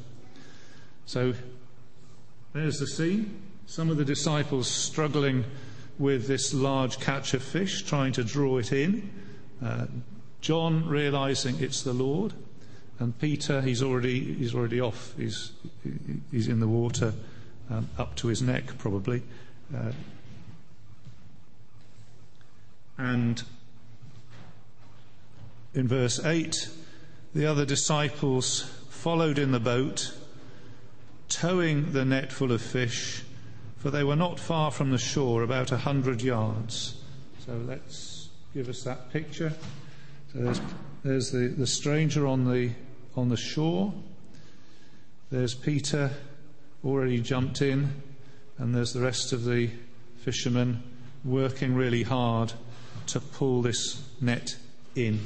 So 1.06 1.34
there's 2.54 2.80
the 2.80 2.88
scene. 2.88 3.42
Some 3.66 3.90
of 3.90 3.98
the 3.98 4.06
disciples 4.06 4.68
struggling 4.68 5.46
with 6.00 6.28
this 6.28 6.54
large 6.54 7.00
catch 7.00 7.34
of 7.34 7.44
fish, 7.44 7.84
trying 7.84 8.14
to 8.14 8.24
draw 8.24 8.58
it 8.58 8.72
in. 8.72 9.10
Uh, 9.64 9.86
John 10.42 10.88
realizing 10.88 11.60
it's 11.60 11.84
the 11.84 11.94
Lord, 11.94 12.34
and 12.98 13.18
Peter, 13.20 13.62
he's 13.62 13.84
already, 13.84 14.34
he's 14.34 14.56
already 14.56 14.82
off. 14.82 15.14
He's, 15.18 15.52
he's 16.32 16.48
in 16.48 16.60
the 16.60 16.68
water 16.68 17.14
um, 17.70 17.88
up 17.98 18.16
to 18.18 18.28
his 18.28 18.42
neck, 18.42 18.78
probably. 18.80 19.22
Uh, 19.76 19.92
and 22.98 23.42
in 25.74 25.88
verse 25.88 26.24
8, 26.24 26.70
the 27.34 27.46
other 27.46 27.66
disciples 27.66 28.62
followed 28.90 29.40
in 29.40 29.52
the 29.52 29.60
boat, 29.60 30.14
towing 31.30 31.94
the 31.94 32.04
net 32.04 32.32
full 32.32 32.52
of 32.52 32.62
fish, 32.62 33.24
for 33.78 33.90
they 33.90 34.04
were 34.04 34.16
not 34.16 34.40
far 34.40 34.70
from 34.70 34.92
the 34.92 34.98
shore, 34.98 35.44
about 35.44 35.72
a 35.72 35.78
hundred 35.78 36.22
yards. 36.22 37.02
So 37.46 37.54
let's 37.66 38.30
give 38.54 38.70
us 38.70 38.84
that 38.84 39.12
picture. 39.12 39.54
So 40.34 40.40
there's, 40.40 40.62
there's 41.04 41.32
the, 41.32 41.48
the 41.48 41.68
stranger 41.68 42.28
on 42.28 42.46
the, 42.46 42.72
on 43.16 43.30
the 43.30 43.38
shore. 43.38 43.94
There's 45.32 45.56
Peter 45.56 46.12
already 46.84 47.22
jumped 47.22 47.62
in. 47.62 47.94
And 48.58 48.76
there's 48.76 48.94
the 48.94 49.02
rest 49.02 49.34
of 49.34 49.46
the 49.46 49.70
fishermen 50.18 50.84
working 51.24 51.74
really 51.74 52.04
hard 52.04 52.54
to 53.12 53.20
pull 53.20 53.62
this 53.62 54.02
net 54.22 54.56
in. 54.96 55.20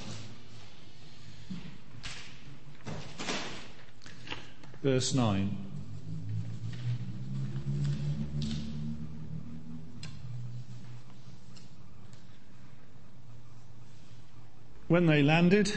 Verse 4.82 5.14
9. 5.14 5.56
When 14.88 15.06
they 15.06 15.22
landed, 15.22 15.72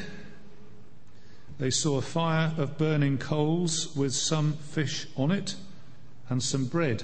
they 1.59 1.69
saw 1.69 1.99
a 1.99 2.03
fire 2.03 2.55
of 2.57 2.79
burning 2.79 3.19
coals 3.19 3.95
with 3.95 4.15
some 4.15 4.55
fish 4.55 5.07
on 5.15 5.31
it 5.31 5.57
and 6.31 6.43
some 6.43 6.65
bread. 6.65 7.03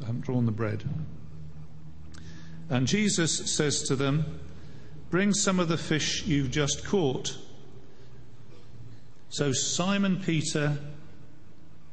I 0.00 0.06
haven't 0.06 0.22
drawn 0.22 0.46
the 0.46 0.52
bread. 0.52 0.84
And 2.70 2.86
Jesus 2.86 3.54
says 3.54 3.82
to 3.84 3.96
them, 3.96 4.40
Bring 5.10 5.32
some 5.32 5.58
of 5.58 5.68
the 5.68 5.78
fish 5.78 6.26
you've 6.26 6.50
just 6.50 6.84
caught. 6.84 7.36
So 9.30 9.52
Simon 9.52 10.20
Peter 10.20 10.78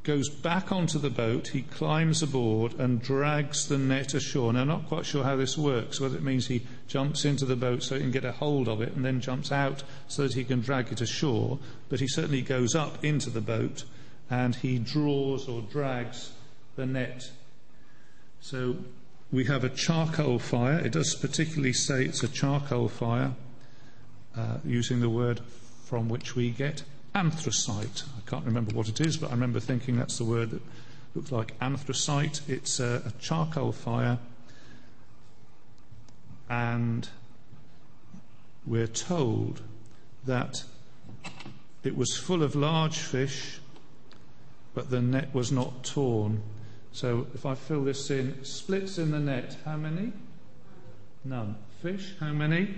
goes 0.05 0.29
back 0.29 0.71
onto 0.71 0.99
the 0.99 1.09
boat, 1.09 1.47
he 1.47 1.63
climbs 1.63 2.21
aboard 2.21 2.73
and 2.75 3.01
drags 3.01 3.67
the 3.67 3.77
net 3.77 4.13
ashore. 4.13 4.53
Now, 4.53 4.61
I'm 4.61 4.67
not 4.67 4.87
quite 4.87 5.05
sure 5.05 5.23
how 5.23 5.35
this 5.35 5.57
works, 5.57 5.99
whether 5.99 6.15
it 6.15 6.23
means 6.23 6.47
he 6.47 6.65
jumps 6.87 7.25
into 7.25 7.43
the 7.43 7.55
boat 7.55 7.81
so 7.81 7.95
he 7.95 8.01
can 8.01 8.11
get 8.11 8.23
a 8.23 8.31
hold 8.31 8.69
of 8.69 8.81
it 8.81 8.93
and 8.93 9.03
then 9.03 9.19
jumps 9.19 9.51
out 9.51 9.83
so 10.07 10.23
that 10.23 10.35
he 10.35 10.43
can 10.43 10.61
drag 10.61 10.91
it 10.91 11.01
ashore, 11.01 11.57
but 11.89 11.99
he 11.99 12.07
certainly 12.07 12.43
goes 12.43 12.75
up 12.75 13.03
into 13.03 13.31
the 13.31 13.41
boat 13.41 13.83
and 14.29 14.55
he 14.55 14.77
draws 14.77 15.49
or 15.49 15.61
drags 15.61 16.31
the 16.75 16.85
net. 16.85 17.31
So 18.41 18.77
we 19.35 19.43
have 19.43 19.65
a 19.65 19.69
charcoal 19.69 20.39
fire. 20.39 20.79
It 20.79 20.93
does 20.93 21.13
particularly 21.13 21.73
say 21.73 22.05
it's 22.05 22.23
a 22.23 22.27
charcoal 22.29 22.87
fire, 22.87 23.33
uh, 24.33 24.59
using 24.63 25.01
the 25.01 25.09
word 25.09 25.41
from 25.83 26.07
which 26.07 26.37
we 26.37 26.51
get 26.51 26.83
anthracite. 27.13 28.03
I 28.17 28.29
can't 28.29 28.45
remember 28.45 28.73
what 28.73 28.87
it 28.87 29.01
is, 29.01 29.17
but 29.17 29.27
I 29.27 29.33
remember 29.33 29.59
thinking 29.59 29.97
that's 29.97 30.17
the 30.17 30.23
word 30.23 30.51
that 30.51 30.61
looks 31.15 31.33
like 31.33 31.53
anthracite. 31.59 32.41
It's 32.47 32.79
a, 32.79 33.03
a 33.05 33.11
charcoal 33.19 33.73
fire, 33.73 34.19
and 36.49 37.09
we're 38.65 38.87
told 38.87 39.61
that 40.25 40.63
it 41.83 41.97
was 41.97 42.15
full 42.15 42.41
of 42.41 42.55
large 42.55 42.99
fish, 42.99 43.59
but 44.73 44.89
the 44.89 45.01
net 45.01 45.35
was 45.35 45.51
not 45.51 45.83
torn. 45.83 46.41
So 46.95 47.27
if 47.33 47.45
I 47.45 47.55
fill 47.55 47.83
this 47.83 48.09
in, 48.09 48.41
splits 48.45 48.99
in 48.99 49.11
the 49.11 49.19
net, 49.19 49.57
how 49.65 49.75
many? 49.75 50.13
None. 51.25 51.57
Fish, 51.81 52.15
how 52.21 52.31
many? 52.31 52.73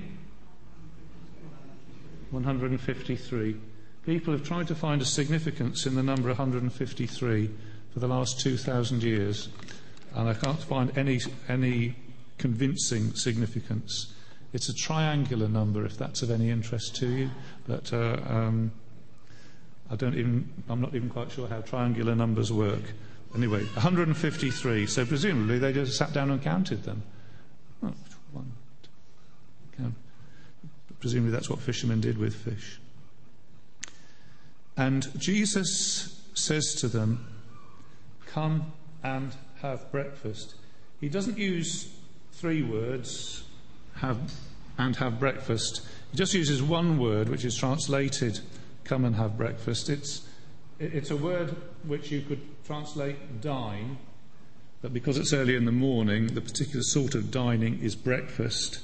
153. 2.32 3.56
People 4.08 4.34
have 4.34 4.44
tried 4.44 4.68
to 4.70 4.74
find 4.74 5.04
a 5.04 5.06
significance 5.06 5.86
in 5.86 5.94
the 5.94 6.02
number 6.02 6.30
153 6.30 7.50
for 7.94 8.00
the 8.00 8.08
last 8.08 8.40
2,000 8.40 9.04
years, 9.04 9.50
and 10.16 10.28
I 10.28 10.34
can't 10.34 10.64
find 10.64 10.98
any, 10.98 11.20
any 11.48 11.96
convincing 12.40 13.14
significance. 13.14 14.16
It's 14.52 14.68
a 14.68 14.74
triangular 14.74 15.48
number, 15.48 15.86
if 15.86 15.96
that's 15.96 16.24
of 16.24 16.32
any 16.32 16.50
interest 16.50 16.96
to 16.96 17.08
you. 17.08 17.30
But 17.68 17.94
uh, 17.94 18.18
um, 18.28 18.72
I 19.92 19.96
don't 19.96 20.16
even, 20.16 20.52
I'm 20.70 20.82
not 20.82 20.96
even 20.96 21.10
quite 21.10 21.32
sure 21.32 21.48
how 21.48 21.62
triangular 21.62 22.16
numbers 22.16 22.52
work. 22.52 22.82
Anyway, 23.38 23.64
153. 23.64 24.88
So 24.88 25.06
presumably 25.06 25.60
they 25.60 25.72
just 25.72 25.96
sat 25.96 26.12
down 26.12 26.32
and 26.32 26.42
counted 26.42 26.84
them. 26.84 27.04
Oh. 27.84 27.94
Presumably 31.00 31.32
that's 31.32 31.50
what 31.50 31.60
fishermen 31.60 32.02
did 32.02 32.18
with 32.18 32.36
fish. 32.36 32.80
And 34.76 35.08
Jesus 35.20 36.22
says 36.34 36.74
to 36.76 36.88
them, 36.88 37.28
Come 38.26 38.74
and 39.04 39.36
have 39.62 39.92
breakfast. 39.92 40.56
He 41.00 41.08
doesn't 41.08 41.38
use 41.38 41.94
three 42.34 42.64
words, 42.64 43.44
have 43.96 44.18
and 44.80 44.96
have 44.96 45.20
breakfast. 45.20 45.86
He 46.12 46.18
just 46.18 46.34
uses 46.34 46.62
one 46.64 46.98
word, 46.98 47.30
which 47.30 47.46
is 47.46 47.56
translated 47.56 48.40
come 48.84 49.06
and 49.06 49.16
have 49.16 49.38
breakfast. 49.38 49.90
It's, 49.90 50.28
it's 50.80 51.12
a 51.12 51.18
word 51.18 51.56
which 51.84 52.12
you 52.12 52.22
could 52.22 52.57
translate 52.68 53.40
dine, 53.40 53.98
but 54.82 54.94
because 54.94 55.18
it's 55.18 55.32
early 55.32 55.56
in 55.56 55.64
the 55.64 55.72
morning, 55.72 56.28
the 56.28 56.42
particular 56.42 56.84
sort 56.84 57.16
of 57.16 57.32
dining 57.32 57.80
is 57.80 57.96
breakfast. 57.96 58.82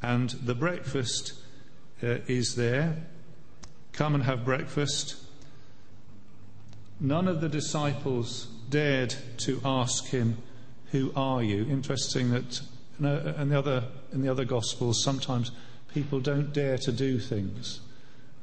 And 0.00 0.30
the 0.30 0.54
breakfast 0.54 1.32
uh, 2.00 2.18
is 2.28 2.54
there. 2.54 2.96
Come 3.92 4.14
and 4.14 4.22
have 4.22 4.44
breakfast. 4.44 5.16
None 7.00 7.26
of 7.26 7.40
the 7.40 7.48
disciples 7.48 8.46
dared 8.70 9.16
to 9.38 9.60
ask 9.64 10.06
him, 10.06 10.38
Who 10.92 11.12
are 11.16 11.42
you? 11.42 11.66
Interesting 11.68 12.30
that 12.30 12.60
in 13.00 13.48
the 13.48 13.58
other, 13.58 13.84
in 14.12 14.22
the 14.22 14.28
other 14.28 14.44
Gospels, 14.44 15.02
sometimes 15.02 15.50
people 15.92 16.20
don't 16.20 16.52
dare 16.52 16.78
to 16.78 16.92
do 16.92 17.18
things. 17.18 17.80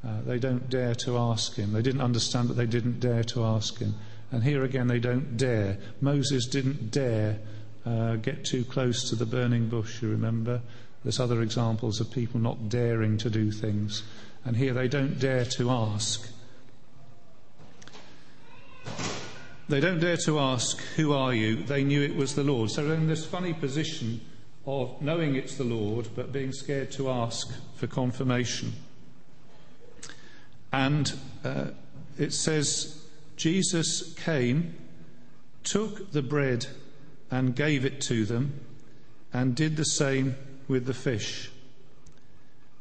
Uh, 0.06 0.22
they 0.26 0.38
don't 0.38 0.70
dare 0.70 0.96
to 0.96 1.18
ask 1.18 1.56
him. 1.56 1.72
They 1.72 1.82
didn't 1.82 2.02
understand, 2.02 2.50
but 2.50 2.58
they 2.58 2.68
didn't 2.68 3.00
dare 3.00 3.24
to 3.24 3.46
ask 3.46 3.80
him. 3.80 3.96
And 4.32 4.44
here 4.44 4.64
again, 4.64 4.88
they 4.88 5.00
don't 5.00 5.38
dare. 5.38 5.78
Moses 6.02 6.46
didn't 6.48 6.92
dare 6.92 7.40
uh, 7.86 8.16
get 8.16 8.44
too 8.44 8.66
close 8.66 9.10
to 9.10 9.16
the 9.16 9.26
burning 9.26 9.70
bush, 9.70 10.02
you 10.02 10.10
remember? 10.10 10.62
There's 11.04 11.20
other 11.20 11.42
examples 11.42 12.00
of 12.00 12.10
people 12.10 12.40
not 12.40 12.68
daring 12.68 13.18
to 13.20 13.30
do 13.30 13.52
things. 13.52 14.04
And 14.44 14.58
here 14.58 14.74
they 14.74 14.88
don't 14.88 15.20
dare 15.20 15.46
to 15.46 15.70
ask. 15.70 16.32
They 19.70 19.80
don't 19.80 20.00
dare 20.00 20.18
to 20.18 20.40
ask, 20.40 20.80
Who 20.96 21.14
are 21.14 21.34
you? 21.34 21.56
They 21.64 21.84
knew 21.84 22.02
it 22.02 22.16
was 22.16 22.36
the 22.36 22.44
Lord. 22.44 22.72
So 22.72 22.84
they're 22.84 22.96
in 22.96 23.08
this 23.08 23.26
funny 23.26 23.54
position 23.54 24.22
of 24.66 25.00
knowing 25.02 25.36
it's 25.36 25.58
the 25.58 25.64
Lord, 25.64 26.08
but 26.16 26.32
being 26.32 26.52
scared 26.52 26.92
to 26.94 27.10
ask 27.10 27.52
for 27.76 27.88
confirmation. 27.88 28.74
And 30.72 31.14
uh, 31.44 31.66
it 32.18 32.34
says, 32.34 33.05
Jesus 33.36 34.14
came, 34.14 34.76
took 35.64 36.12
the 36.12 36.22
bread, 36.22 36.68
and 37.32 37.56
gave 37.56 37.86
it 37.86 38.02
to 38.02 38.26
them, 38.26 38.60
and 39.34 39.56
did 39.56 39.76
the 39.76 39.86
same 39.86 40.36
with 40.68 40.86
the 40.86 40.94
fish. 40.94 41.52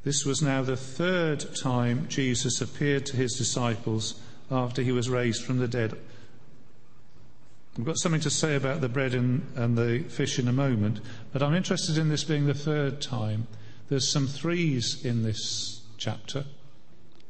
This 0.04 0.24
was 0.24 0.42
now 0.42 0.62
the 0.62 0.76
third 0.76 1.56
time 1.56 2.06
Jesus 2.08 2.60
appeared 2.60 3.06
to 3.06 3.16
his 3.16 3.34
disciples 3.34 4.20
after 4.50 4.82
he 4.82 4.92
was 4.92 5.08
raised 5.08 5.42
from 5.42 5.58
the 5.58 5.68
dead. 5.68 5.96
I've 7.78 7.84
got 7.84 7.98
something 7.98 8.20
to 8.20 8.30
say 8.30 8.54
about 8.54 8.80
the 8.80 8.88
bread 8.88 9.14
and, 9.14 9.50
and, 9.56 9.76
the 9.76 10.04
fish 10.08 10.38
in 10.38 10.46
a 10.46 10.52
moment, 10.52 11.00
but 11.32 11.42
I'm 11.42 11.54
interested 11.54 11.98
in 11.98 12.08
this 12.08 12.22
being 12.22 12.46
the 12.46 12.54
third 12.54 13.00
time. 13.00 13.48
There's 13.88 14.08
some 14.08 14.28
threes 14.28 15.04
in 15.04 15.22
this 15.22 15.82
chapter. 15.96 16.44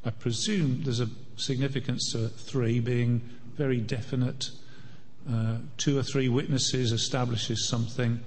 I 0.05 0.11
presume 0.11 0.83
there's 0.83 0.99
a 0.99 1.09
significance 1.35 2.11
to 2.11 2.29
three 2.29 2.79
being 2.79 3.21
very 3.55 3.79
definite. 3.81 4.51
Uh, 5.27 5.57
two 5.77 5.97
or 5.97 6.03
three 6.03 6.29
witnesses 6.29 6.91
establishes 6.91 7.67
something, 7.67 8.19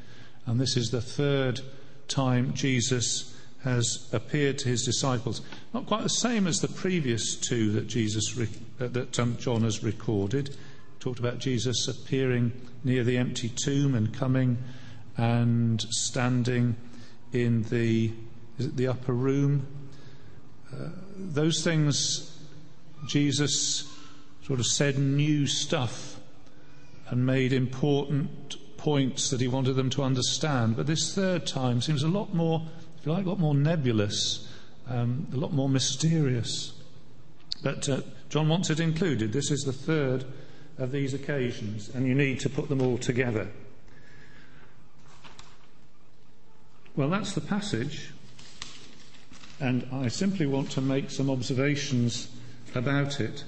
and 0.44 0.60
this 0.60 0.76
is 0.76 0.90
the 0.90 1.00
third 1.00 1.60
time 2.08 2.52
Jesus 2.54 3.36
has 3.62 4.08
appeared 4.12 4.58
to 4.58 4.68
his 4.68 4.84
disciples. 4.84 5.40
Not 5.72 5.86
quite 5.86 6.02
the 6.02 6.08
same 6.08 6.48
as 6.48 6.60
the 6.60 6.68
previous 6.68 7.36
two 7.36 7.70
that 7.72 7.86
Jesus 7.86 8.36
uh, 8.36 8.88
that 8.88 9.18
um, 9.20 9.36
John 9.36 9.62
has 9.62 9.84
recorded. 9.84 10.56
Talked 10.98 11.20
about 11.20 11.38
Jesus 11.38 11.86
appearing 11.86 12.52
near 12.82 13.04
the 13.04 13.18
empty 13.18 13.50
tomb 13.50 13.94
and 13.94 14.12
coming 14.12 14.58
and 15.16 15.80
standing 15.90 16.74
in 17.32 17.62
the 17.64 18.12
the 18.58 18.88
upper 18.88 19.12
room 19.12 19.66
those 21.16 21.64
things, 21.64 22.37
Jesus 23.07 23.90
sort 24.42 24.61
of 24.61 24.66
said 24.66 24.98
new 24.98 25.46
stuff 25.46 26.18
and 27.09 27.24
made 27.24 27.52
important 27.52 28.57
points 28.76 29.31
that 29.31 29.40
he 29.40 29.48
wanted 29.48 29.74
them 29.74 29.90
to 29.90 30.02
understand. 30.02 30.76
But 30.76 30.87
this 30.87 31.14
third 31.14 31.46
time 31.46 31.81
seems 31.81 32.02
a 32.02 32.09
lot 32.09 32.35
more, 32.35 32.66
if 32.98 33.07
you 33.07 33.12
like, 33.12 33.26
a 33.26 33.28
lot 33.28 33.38
more 33.38 33.54
nebulous, 33.54 34.48
um, 34.88 35.26
a 35.33 35.37
lot 35.37 35.52
more 35.52 35.68
mysterious. 35.68 36.72
But 37.62 37.88
uh, 37.88 38.00
John 38.28 38.48
wants 38.48 38.70
it 38.70 38.81
included. 38.81 39.33
This 39.33 39.50
is 39.50 39.64
the 39.64 39.72
third 39.72 40.24
of 40.78 40.92
these 40.92 41.12
occasions, 41.12 41.90
and 41.94 42.07
you 42.07 42.14
need 42.14 42.40
to 42.40 42.48
put 42.48 42.68
them 42.68 42.81
all 42.81 42.98
together. 42.98 43.48
Well, 46.94 47.09
that's 47.09 47.33
the 47.33 47.40
passage 47.40 48.12
and 49.60 49.86
I 49.92 50.08
simply 50.08 50.46
want 50.46 50.70
to 50.72 50.80
make 50.80 51.10
some 51.10 51.30
observations 51.30 52.28
about 52.74 53.20
it. 53.20 53.44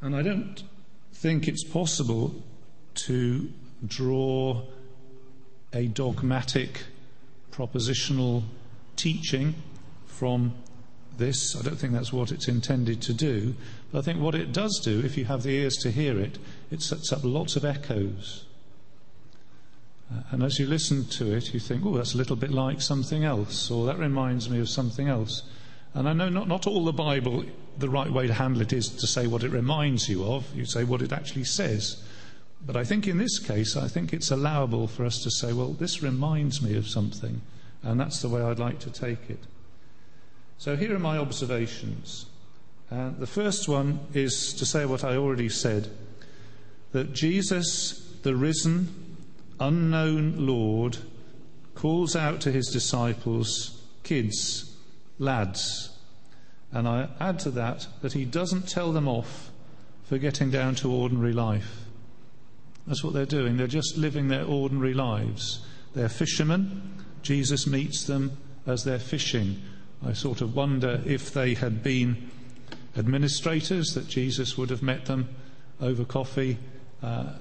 And 0.00 0.14
I 0.14 0.22
don't 0.22 0.62
think 1.12 1.48
it's 1.48 1.64
possible 1.64 2.34
to 3.06 3.50
draw 3.86 4.62
a 5.72 5.86
dogmatic 5.86 6.84
propositional 7.50 8.42
teaching 8.96 9.54
from 10.06 10.54
this. 11.16 11.56
I 11.56 11.62
don't 11.62 11.76
think 11.76 11.92
that's 11.92 12.12
what 12.12 12.30
it's 12.30 12.48
intended 12.48 13.00
to 13.02 13.14
do. 13.14 13.54
But 13.90 14.00
I 14.00 14.02
think 14.02 14.20
what 14.20 14.34
it 14.34 14.52
does 14.52 14.80
do, 14.82 15.00
if 15.00 15.16
you 15.16 15.24
have 15.24 15.42
the 15.42 15.50
ears 15.50 15.76
to 15.78 15.90
hear 15.90 16.18
it, 16.18 16.38
it 16.70 16.82
sets 16.82 17.12
up 17.12 17.20
lots 17.22 17.56
of 17.56 17.64
echoes. 17.64 18.44
Uh, 20.12 20.22
and 20.30 20.42
as 20.42 20.58
you 20.58 20.66
listen 20.66 21.04
to 21.06 21.34
it, 21.34 21.54
you 21.54 21.60
think, 21.60 21.84
oh, 21.84 21.96
that's 21.96 22.14
a 22.14 22.18
little 22.18 22.36
bit 22.36 22.50
like 22.50 22.80
something 22.80 23.24
else, 23.24 23.70
or 23.70 23.86
that 23.86 23.98
reminds 23.98 24.50
me 24.50 24.60
of 24.60 24.68
something 24.68 25.08
else. 25.08 25.42
And 25.94 26.08
I 26.08 26.12
know 26.12 26.28
not, 26.28 26.48
not 26.48 26.66
all 26.66 26.84
the 26.84 26.92
Bible, 26.92 27.44
the 27.78 27.88
right 27.88 28.10
way 28.10 28.26
to 28.26 28.34
handle 28.34 28.62
it 28.62 28.72
is 28.72 28.88
to 28.88 29.06
say 29.06 29.26
what 29.26 29.44
it 29.44 29.50
reminds 29.50 30.08
you 30.08 30.24
of. 30.24 30.44
You 30.54 30.64
say 30.64 30.84
what 30.84 31.02
it 31.02 31.12
actually 31.12 31.44
says. 31.44 32.02
But 32.66 32.76
I 32.76 32.84
think 32.84 33.06
in 33.06 33.18
this 33.18 33.38
case, 33.38 33.76
I 33.76 33.88
think 33.88 34.12
it's 34.12 34.30
allowable 34.30 34.88
for 34.88 35.04
us 35.04 35.22
to 35.22 35.30
say, 35.30 35.52
well, 35.52 35.72
this 35.72 36.02
reminds 36.02 36.62
me 36.62 36.76
of 36.76 36.88
something. 36.88 37.42
And 37.82 38.00
that's 38.00 38.22
the 38.22 38.28
way 38.28 38.42
I'd 38.42 38.58
like 38.58 38.80
to 38.80 38.90
take 38.90 39.30
it. 39.30 39.40
So 40.58 40.76
here 40.76 40.94
are 40.94 41.00
my 41.00 41.18
observations. 41.18 42.26
Uh, 42.90 43.10
the 43.18 43.26
first 43.26 43.68
one 43.68 44.00
is 44.14 44.52
to 44.54 44.66
say 44.66 44.86
what 44.86 45.04
I 45.04 45.16
already 45.16 45.48
said 45.48 45.90
that 46.92 47.12
Jesus, 47.12 48.16
the 48.22 48.34
risen, 48.36 49.03
unknown 49.60 50.46
Lord 50.46 50.98
calls 51.74 52.14
out 52.16 52.40
to 52.42 52.52
his 52.52 52.68
disciples, 52.68 53.82
kids, 54.02 54.76
lads. 55.18 55.90
And 56.72 56.88
I 56.88 57.08
add 57.20 57.38
to 57.40 57.50
that 57.52 57.86
that 58.02 58.12
he 58.12 58.24
doesn't 58.24 58.68
tell 58.68 58.92
them 58.92 59.08
off 59.08 59.50
for 60.04 60.18
getting 60.18 60.50
down 60.50 60.74
to 60.76 60.90
ordinary 60.90 61.32
life. 61.32 61.84
That's 62.86 63.02
what 63.02 63.14
they're 63.14 63.26
doing. 63.26 63.56
They're 63.56 63.66
just 63.66 63.96
living 63.96 64.28
their 64.28 64.44
ordinary 64.44 64.94
lives. 64.94 65.64
They're 65.94 66.08
fishermen. 66.08 67.04
Jesus 67.22 67.66
meets 67.66 68.04
them 68.04 68.36
as 68.66 68.84
they're 68.84 68.98
fishing. 68.98 69.62
I 70.04 70.12
sort 70.12 70.40
of 70.40 70.54
wonder 70.54 71.00
if 71.06 71.32
they 71.32 71.54
had 71.54 71.82
been 71.82 72.30
administrators, 72.96 73.94
that 73.94 74.08
Jesus 74.08 74.58
would 74.58 74.70
have 74.70 74.82
met 74.82 75.06
them 75.06 75.28
over 75.80 76.04
coffee 76.04 76.58
uh, 77.02 77.32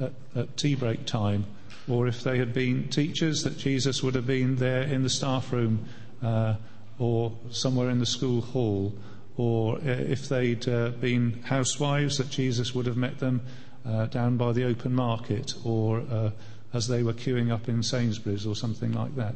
at, 0.00 0.12
at 0.34 0.56
tea 0.56 0.74
break 0.74 1.06
time, 1.06 1.44
or 1.88 2.06
if 2.06 2.22
they 2.22 2.38
had 2.38 2.52
been 2.52 2.88
teachers, 2.88 3.42
that 3.42 3.58
Jesus 3.58 4.02
would 4.02 4.14
have 4.14 4.26
been 4.26 4.56
there 4.56 4.82
in 4.82 5.02
the 5.02 5.10
staff 5.10 5.52
room 5.52 5.84
uh, 6.22 6.54
or 6.98 7.32
somewhere 7.50 7.90
in 7.90 7.98
the 7.98 8.06
school 8.06 8.40
hall, 8.40 8.94
or 9.36 9.76
uh, 9.76 9.80
if 9.82 10.28
they'd 10.28 10.68
uh, 10.68 10.90
been 10.90 11.42
housewives, 11.44 12.18
that 12.18 12.30
Jesus 12.30 12.74
would 12.74 12.86
have 12.86 12.96
met 12.96 13.18
them 13.18 13.42
uh, 13.86 14.06
down 14.06 14.36
by 14.36 14.52
the 14.52 14.64
open 14.64 14.94
market, 14.94 15.54
or 15.64 16.00
uh, 16.10 16.30
as 16.72 16.88
they 16.88 17.02
were 17.02 17.12
queuing 17.12 17.52
up 17.52 17.68
in 17.68 17.82
Sainsbury's 17.82 18.46
or 18.46 18.56
something 18.56 18.92
like 18.92 19.14
that. 19.16 19.34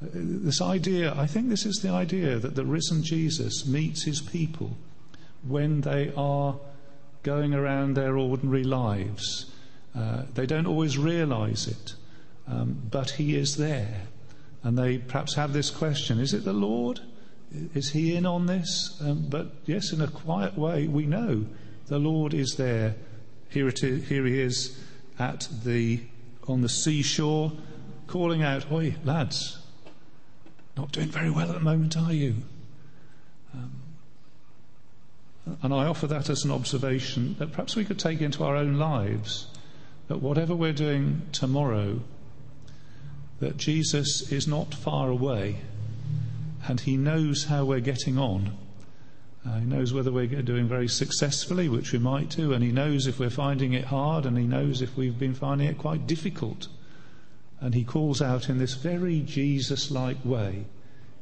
This 0.00 0.60
idea, 0.60 1.14
I 1.16 1.26
think 1.26 1.48
this 1.48 1.64
is 1.64 1.76
the 1.76 1.90
idea 1.90 2.38
that 2.38 2.56
the 2.56 2.64
risen 2.64 3.02
Jesus 3.02 3.66
meets 3.66 4.02
his 4.02 4.20
people 4.20 4.76
when 5.46 5.82
they 5.82 6.12
are 6.16 6.56
going 7.22 7.54
around 7.54 7.94
their 7.94 8.18
ordinary 8.18 8.64
lives. 8.64 9.50
Uh, 9.96 10.22
they 10.34 10.46
don't 10.46 10.66
always 10.66 10.98
realize 10.98 11.68
it, 11.68 11.94
um, 12.48 12.82
but 12.90 13.10
He 13.10 13.36
is 13.36 13.56
there. 13.56 14.02
And 14.64 14.78
they 14.78 14.98
perhaps 14.98 15.34
have 15.34 15.52
this 15.52 15.70
question 15.70 16.18
Is 16.18 16.32
it 16.32 16.44
the 16.44 16.52
Lord? 16.52 17.00
Is 17.74 17.90
he 17.90 18.16
in 18.16 18.26
on 18.26 18.46
this? 18.46 18.98
Um, 19.00 19.26
but 19.28 19.52
yes, 19.64 19.92
in 19.92 20.00
a 20.00 20.08
quiet 20.08 20.58
way, 20.58 20.88
we 20.88 21.06
know 21.06 21.46
the 21.86 21.98
Lord 21.98 22.34
is 22.34 22.56
there. 22.56 22.96
Here, 23.48 23.68
it 23.68 23.84
is, 23.84 24.08
here 24.08 24.26
he 24.26 24.40
is 24.40 24.76
at 25.18 25.48
the, 25.62 26.00
on 26.48 26.62
the 26.62 26.68
seashore, 26.68 27.52
calling 28.08 28.42
out, 28.42 28.72
Oi, 28.72 28.96
lads, 29.04 29.58
not 30.76 30.90
doing 30.90 31.08
very 31.08 31.30
well 31.30 31.48
at 31.48 31.54
the 31.54 31.60
moment, 31.60 31.96
are 31.96 32.12
you? 32.12 32.34
Um, 33.54 33.72
and 35.62 35.72
I 35.72 35.84
offer 35.86 36.08
that 36.08 36.28
as 36.28 36.44
an 36.44 36.50
observation 36.50 37.36
that 37.38 37.52
perhaps 37.52 37.76
we 37.76 37.84
could 37.84 38.00
take 38.00 38.20
into 38.20 38.42
our 38.42 38.56
own 38.56 38.78
lives 38.78 39.46
that 40.08 40.18
whatever 40.18 40.54
we're 40.54 40.72
doing 40.72 41.22
tomorrow, 41.32 42.00
that 43.40 43.56
Jesus 43.56 44.30
is 44.32 44.46
not 44.46 44.74
far 44.74 45.08
away 45.08 45.58
and 46.66 46.80
he 46.80 46.96
knows 46.96 47.44
how 47.44 47.64
we're 47.64 47.80
getting 47.80 48.18
on. 48.18 48.56
Uh, 49.46 49.58
he 49.58 49.66
knows 49.66 49.92
whether 49.92 50.10
we're 50.10 50.26
doing 50.26 50.66
very 50.66 50.88
successfully, 50.88 51.68
which 51.68 51.92
we 51.92 51.98
might 51.98 52.30
do, 52.30 52.54
and 52.54 52.64
he 52.64 52.72
knows 52.72 53.06
if 53.06 53.18
we're 53.18 53.28
finding 53.28 53.74
it 53.74 53.84
hard, 53.84 54.24
and 54.24 54.38
he 54.38 54.44
knows 54.44 54.80
if 54.80 54.96
we've 54.96 55.18
been 55.18 55.34
finding 55.34 55.68
it 55.68 55.76
quite 55.76 56.06
difficult. 56.06 56.68
And 57.60 57.74
he 57.74 57.84
calls 57.84 58.22
out 58.22 58.48
in 58.48 58.58
this 58.58 58.74
very 58.74 59.20
Jesus 59.20 59.90
like 59.90 60.16
way. 60.24 60.64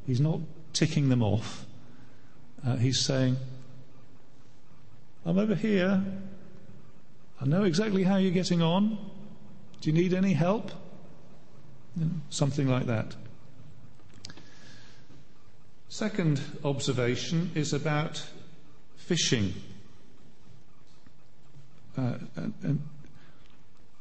He's 0.07 0.21
not 0.21 0.41
ticking 0.73 1.09
them 1.09 1.23
off. 1.23 1.67
Uh, 2.65 2.77
he's 2.77 3.01
saying, 3.01 3.37
I'm 5.27 5.39
over 5.39 5.57
here. 5.57 6.05
I 7.43 7.45
know 7.45 7.65
exactly 7.65 8.05
how 8.05 8.19
you're 8.19 8.31
getting 8.31 8.63
on. 8.63 8.97
Do 9.81 9.91
you 9.91 9.93
need 9.93 10.15
any 10.15 10.33
help? 10.33 10.71
You 11.97 12.05
know, 12.05 12.11
something 12.31 12.69
like 12.69 12.87
that. 12.87 13.17
Second 15.89 16.41
observation 16.63 17.51
is 17.57 17.73
about 17.73 18.25
fishing. 18.97 19.55
Uh, 21.99 22.15
and, 22.37 22.55
and 22.63 22.89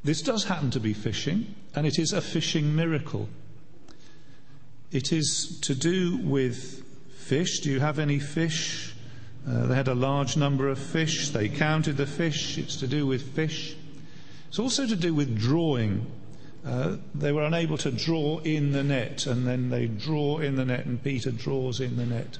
this 0.04 0.22
does 0.22 0.44
happen 0.44 0.70
to 0.72 0.80
be 0.80 0.94
fishing, 0.94 1.56
and 1.74 1.88
it 1.88 1.98
is 1.98 2.14
a 2.14 2.22
fishing 2.22 2.76
miracle. 2.76 3.28
It 4.92 5.12
is 5.12 5.58
to 5.62 5.74
do 5.74 6.18
with 6.18 6.84
fish. 7.18 7.62
Do 7.62 7.72
you 7.72 7.80
have 7.80 7.98
any 7.98 8.20
fish? 8.20 8.94
Uh, 9.48 9.66
they 9.66 9.76
had 9.76 9.88
a 9.88 9.96
large 9.96 10.38
number 10.38 10.68
of 10.70 10.78
fish. 10.78 11.30
They 11.30 11.50
counted 11.50 11.98
the 11.98 12.06
fish. 12.06 12.58
It's 12.58 12.76
to 12.78 12.88
do 12.88 13.08
with 13.08 13.36
fish. 13.36 13.76
It's 14.50 14.60
also 14.60 14.86
to 14.86 14.96
do 14.96 15.14
with 15.14 15.38
drawing. 15.38 16.06
Uh, 16.66 16.98
they 17.16 17.32
were 17.32 17.44
unable 17.44 17.78
to 17.80 17.92
draw 17.92 18.40
in 18.40 18.72
the 18.72 18.84
net, 18.84 19.26
and 19.26 19.48
then 19.48 19.70
they 19.70 19.88
draw 19.88 20.38
in 20.38 20.56
the 20.56 20.66
net, 20.66 20.86
and 20.86 21.04
Peter 21.04 21.32
draws 21.32 21.80
in 21.80 21.98
the 21.98 22.06
net 22.06 22.38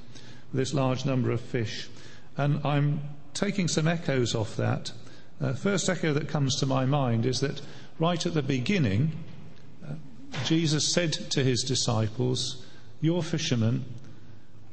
this 0.54 0.74
large 0.74 1.04
number 1.04 1.30
of 1.30 1.40
fish. 1.40 1.88
And 2.36 2.60
I'm 2.64 3.00
taking 3.34 3.68
some 3.68 3.88
echoes 3.88 4.34
off 4.34 4.56
that. 4.56 4.92
Uh, 5.40 5.54
first 5.54 5.88
echo 5.88 6.12
that 6.12 6.28
comes 6.28 6.56
to 6.56 6.66
my 6.66 6.84
mind 6.84 7.26
is 7.26 7.40
that 7.40 7.60
right 7.98 8.24
at 8.24 8.34
the 8.34 8.42
beginning, 8.42 9.12
uh, 9.84 9.94
Jesus 10.44 10.92
said 10.92 11.12
to 11.30 11.42
his 11.42 11.62
disciples, 11.62 12.64
You're 13.00 13.22
fishermen, 13.22 13.84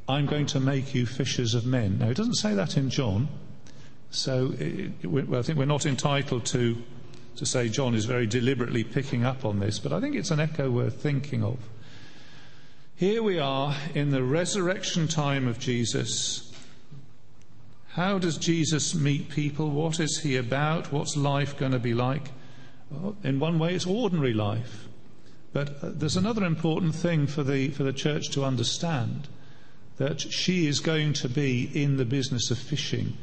I'm 0.09 0.25
going 0.25 0.47
to 0.47 0.59
make 0.59 0.95
you 0.95 1.05
fishers 1.05 1.53
of 1.53 1.67
men. 1.67 1.99
Now, 1.99 2.09
it 2.09 2.17
doesn't 2.17 2.33
say 2.33 2.55
that 2.55 2.75
in 2.77 2.89
John, 2.89 3.27
so 4.09 4.53
it, 4.57 4.91
it, 5.03 5.07
well, 5.07 5.39
I 5.39 5.43
think 5.43 5.59
we're 5.59 5.65
not 5.65 5.85
entitled 5.85 6.45
to 6.47 6.81
to 7.35 7.45
say 7.45 7.69
John 7.69 7.95
is 7.95 8.03
very 8.03 8.27
deliberately 8.27 8.83
picking 8.83 9.23
up 9.23 9.45
on 9.45 9.59
this, 9.59 9.79
but 9.79 9.93
I 9.93 10.01
think 10.01 10.15
it's 10.15 10.31
an 10.31 10.41
echo 10.41 10.69
worth 10.69 11.01
thinking 11.01 11.41
of. 11.41 11.57
Here 12.95 13.23
we 13.23 13.39
are 13.39 13.77
in 13.93 14.09
the 14.09 14.23
resurrection 14.23 15.07
time 15.07 15.47
of 15.47 15.57
Jesus. 15.57 16.51
How 17.89 18.17
does 18.17 18.37
Jesus 18.37 18.93
meet 18.93 19.29
people? 19.29 19.69
What 19.69 20.01
is 20.01 20.19
he 20.19 20.35
about? 20.35 20.91
What's 20.91 21.15
life 21.15 21.57
going 21.57 21.71
to 21.71 21.79
be 21.79 21.93
like? 21.93 22.31
In 23.23 23.39
one 23.39 23.57
way, 23.57 23.73
it's 23.73 23.85
ordinary 23.85 24.33
life. 24.33 24.89
But 25.53 25.81
uh, 25.81 25.91
there's 25.93 26.17
another 26.17 26.43
important 26.43 26.93
thing 26.93 27.25
for 27.25 27.43
the, 27.43 27.69
for 27.69 27.83
the 27.83 27.93
church 27.93 28.31
to 28.31 28.43
understand 28.43 29.29
that 29.99 30.21
she 30.21 30.65
is 30.65 30.79
going 30.79 31.11
to 31.11 31.29
be 31.29 31.69
in 31.73 31.97
the 31.97 32.05
business 32.05 32.49
of 32.49 32.57
fishing 32.57 33.17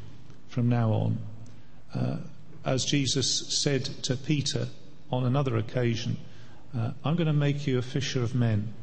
from 0.46 0.68
now 0.68 0.92
on. 0.92 1.18
Uh, 1.94 2.16
as 2.64 2.84
Jesus 2.84 3.46
said 3.48 3.84
to 4.02 4.14
Peter 4.14 4.68
on 5.10 5.24
another 5.24 5.56
occasion, 5.56 6.18
uh, 6.76 6.92
I'm 7.02 7.16
going 7.16 7.28
to 7.28 7.32
make 7.32 7.66
you 7.66 7.78
a 7.78 7.82
fisher 7.82 8.22
of 8.22 8.34
men. 8.34 8.74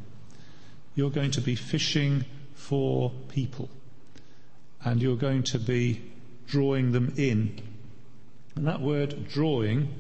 You're 0.96 1.12
going 1.12 1.32
to 1.32 1.42
be 1.42 1.56
fishing 1.56 2.26
for 2.56 3.12
people, 3.30 3.70
and 4.84 5.00
you're 5.02 5.16
going 5.16 5.44
to 5.44 5.60
be 5.60 6.02
drawing 6.48 6.94
them 6.94 7.14
in. 7.16 7.62
And 8.56 8.68
that 8.68 8.82
word 8.82 9.28
drawing 9.28 9.94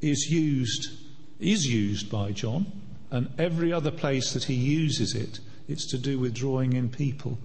is 0.00 0.30
used 0.30 0.90
is 1.38 1.66
used 1.66 2.10
by 2.10 2.32
John, 2.32 2.70
and 3.10 3.28
every 3.38 3.72
other 3.72 3.90
place 3.90 4.32
that 4.32 4.44
he 4.44 4.54
uses 4.54 5.14
it, 5.14 5.40
it's 5.70 5.86
to 5.86 5.98
do 5.98 6.18
with 6.18 6.34
drawing 6.34 6.72
in 6.72 6.88
people. 6.88 7.38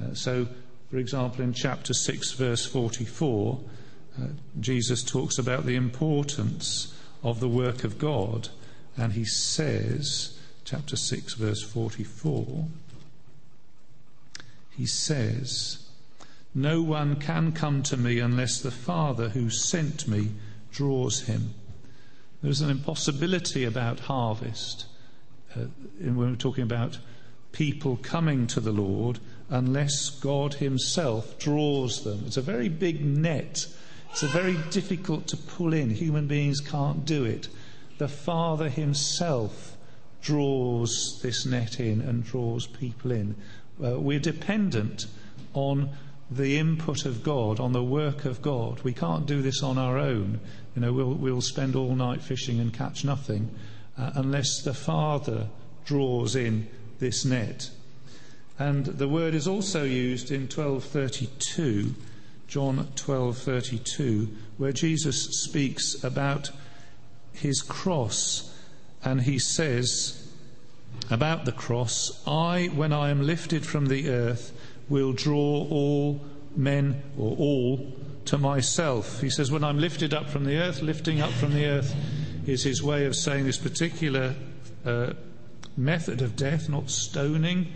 Uh, 0.00 0.14
so, 0.14 0.48
for 0.90 0.96
example, 0.96 1.42
in 1.42 1.52
chapter 1.52 1.92
6, 1.92 2.32
verse 2.32 2.64
44, 2.66 3.60
uh, 4.18 4.26
Jesus 4.60 5.02
talks 5.02 5.38
about 5.38 5.66
the 5.66 5.76
importance 5.76 6.94
of 7.22 7.40
the 7.40 7.48
work 7.48 7.84
of 7.84 7.98
God, 7.98 8.48
and 8.96 9.12
he 9.12 9.24
says, 9.24 10.38
chapter 10.64 10.96
6, 10.96 11.34
verse 11.34 11.62
44, 11.62 12.66
he 14.76 14.86
says, 14.86 15.86
No 16.54 16.82
one 16.82 17.16
can 17.16 17.52
come 17.52 17.82
to 17.84 17.96
me 17.96 18.20
unless 18.20 18.60
the 18.60 18.70
Father 18.70 19.30
who 19.30 19.50
sent 19.50 20.06
me 20.06 20.30
draws 20.70 21.22
him. 21.22 21.54
There's 22.42 22.60
an 22.60 22.70
impossibility 22.70 23.64
about 23.64 24.00
harvest 24.00 24.86
uh, 25.56 25.64
when 25.98 26.16
we're 26.16 26.36
talking 26.36 26.62
about 26.62 26.98
people 27.58 27.98
coming 28.02 28.46
to 28.46 28.60
the 28.60 28.72
Lord 28.72 29.18
unless 29.50 30.08
God 30.08 30.54
Himself 30.54 31.38
draws 31.38 32.04
them. 32.04 32.22
It's 32.26 32.36
a 32.36 32.42
very 32.42 32.68
big 32.70 33.04
net 33.04 33.66
it's 34.10 34.22
very 34.22 34.56
difficult 34.70 35.26
to 35.28 35.36
pull 35.36 35.72
in. 35.72 35.90
Human 35.90 36.26
beings 36.26 36.60
can't 36.60 37.04
do 37.04 37.24
it. 37.24 37.48
The 37.98 38.08
Father 38.08 38.68
Himself 38.68 39.76
draws 40.22 41.20
this 41.22 41.46
net 41.46 41.78
in 41.78 42.00
and 42.00 42.24
draws 42.24 42.66
people 42.66 43.12
in. 43.12 43.36
Uh, 43.82 44.00
we're 44.00 44.18
dependent 44.18 45.06
on 45.54 45.90
the 46.30 46.58
input 46.58 47.04
of 47.04 47.22
God, 47.22 47.60
on 47.60 47.72
the 47.72 47.82
work 47.82 48.24
of 48.24 48.42
God. 48.42 48.80
We 48.82 48.92
can't 48.92 49.26
do 49.26 49.40
this 49.40 49.62
on 49.62 49.78
our 49.78 49.98
own. 49.98 50.40
You 50.74 50.82
know, 50.82 50.92
we'll, 50.92 51.14
we'll 51.14 51.40
spend 51.40 51.76
all 51.76 51.94
night 51.94 52.22
fishing 52.22 52.60
and 52.60 52.72
catch 52.72 53.04
nothing 53.04 53.54
uh, 53.96 54.10
unless 54.14 54.62
the 54.62 54.74
Father 54.74 55.48
draws 55.84 56.34
in 56.34 56.68
this 56.98 57.24
net. 57.24 57.70
And 58.58 58.86
the 58.86 59.08
word 59.08 59.34
is 59.34 59.46
also 59.46 59.84
used 59.84 60.30
in 60.30 60.42
1232 60.42 61.94
John 62.48 62.88
12:32 62.96 64.28
where 64.56 64.72
Jesus 64.72 65.42
speaks 65.42 66.02
about 66.02 66.50
his 67.32 67.60
cross 67.60 68.54
and 69.04 69.20
he 69.20 69.38
says 69.38 70.26
about 71.10 71.44
the 71.44 71.52
cross 71.52 72.22
I 72.26 72.66
when 72.74 72.92
I 72.92 73.10
am 73.10 73.22
lifted 73.22 73.66
from 73.66 73.86
the 73.86 74.08
earth 74.08 74.52
will 74.88 75.12
draw 75.12 75.66
all 75.68 76.24
men 76.56 77.02
or 77.18 77.36
all 77.36 77.92
to 78.24 78.38
myself 78.38 79.20
he 79.20 79.28
says 79.28 79.50
when 79.50 79.62
I'm 79.62 79.78
lifted 79.78 80.14
up 80.14 80.30
from 80.30 80.44
the 80.44 80.56
earth 80.56 80.80
lifting 80.80 81.20
up 81.20 81.30
from 81.32 81.52
the 81.52 81.66
earth 81.66 81.94
is 82.46 82.64
his 82.64 82.82
way 82.82 83.04
of 83.04 83.14
saying 83.14 83.44
this 83.44 83.58
particular 83.58 84.34
uh, 84.86 85.12
method 85.78 86.20
of 86.20 86.34
death 86.36 86.68
not 86.68 86.90
stoning 86.90 87.72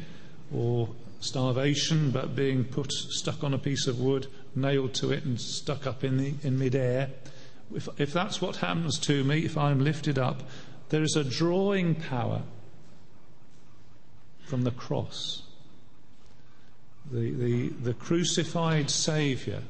or 0.53 0.88
starvation 1.21 2.11
but 2.11 2.35
being 2.35 2.65
put 2.65 2.91
stuck 2.93 3.45
on 3.45 3.55
a 3.55 3.59
piece 3.59 3.87
of 3.87 4.01
wood 4.01 4.27
nailed 4.55 4.93
to 4.95 5.12
it 5.12 5.25
and 5.25 5.41
stuck 5.41 5.87
up 5.87 6.05
in, 6.05 6.17
the, 6.17 6.35
in 6.43 6.59
midair, 6.59 7.11
if, 7.75 7.88
if 7.99 8.12
that's 8.12 8.43
what 8.43 8.57
happens 8.57 8.99
to 8.99 9.25
me, 9.25 9.45
if 9.45 9.57
I'm 9.57 9.83
lifted 9.83 10.19
up, 10.19 10.43
there 10.91 11.03
is 11.03 11.17
a 11.17 11.25
drawing 11.25 11.95
power 11.95 12.43
from 14.45 14.62
the 14.62 14.71
cross. 14.71 15.43
The, 17.11 17.31
the, 17.31 17.69
the 17.69 17.95
crucified 17.95 18.91
Saviour, 18.91 19.61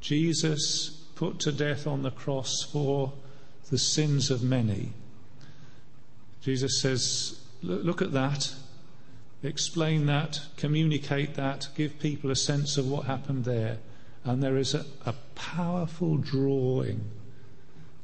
Jesus 0.00 0.90
put 1.14 1.38
to 1.40 1.52
death 1.52 1.86
on 1.86 2.02
the 2.02 2.10
cross 2.10 2.62
for 2.62 3.12
the 3.70 3.78
sins 3.78 4.30
of 4.30 4.42
many. 4.42 4.92
Jesus 6.40 6.80
says, 6.80 7.40
Look 7.62 8.00
at 8.02 8.12
that, 8.12 8.54
explain 9.42 10.06
that, 10.06 10.40
communicate 10.56 11.34
that, 11.34 11.68
give 11.76 11.98
people 11.98 12.30
a 12.30 12.36
sense 12.36 12.78
of 12.78 12.88
what 12.88 13.06
happened 13.06 13.44
there 13.44 13.78
and 14.24 14.42
there 14.42 14.58
is 14.58 14.74
a, 14.74 14.84
a 15.06 15.14
powerful 15.34 16.18
drawing. 16.18 17.10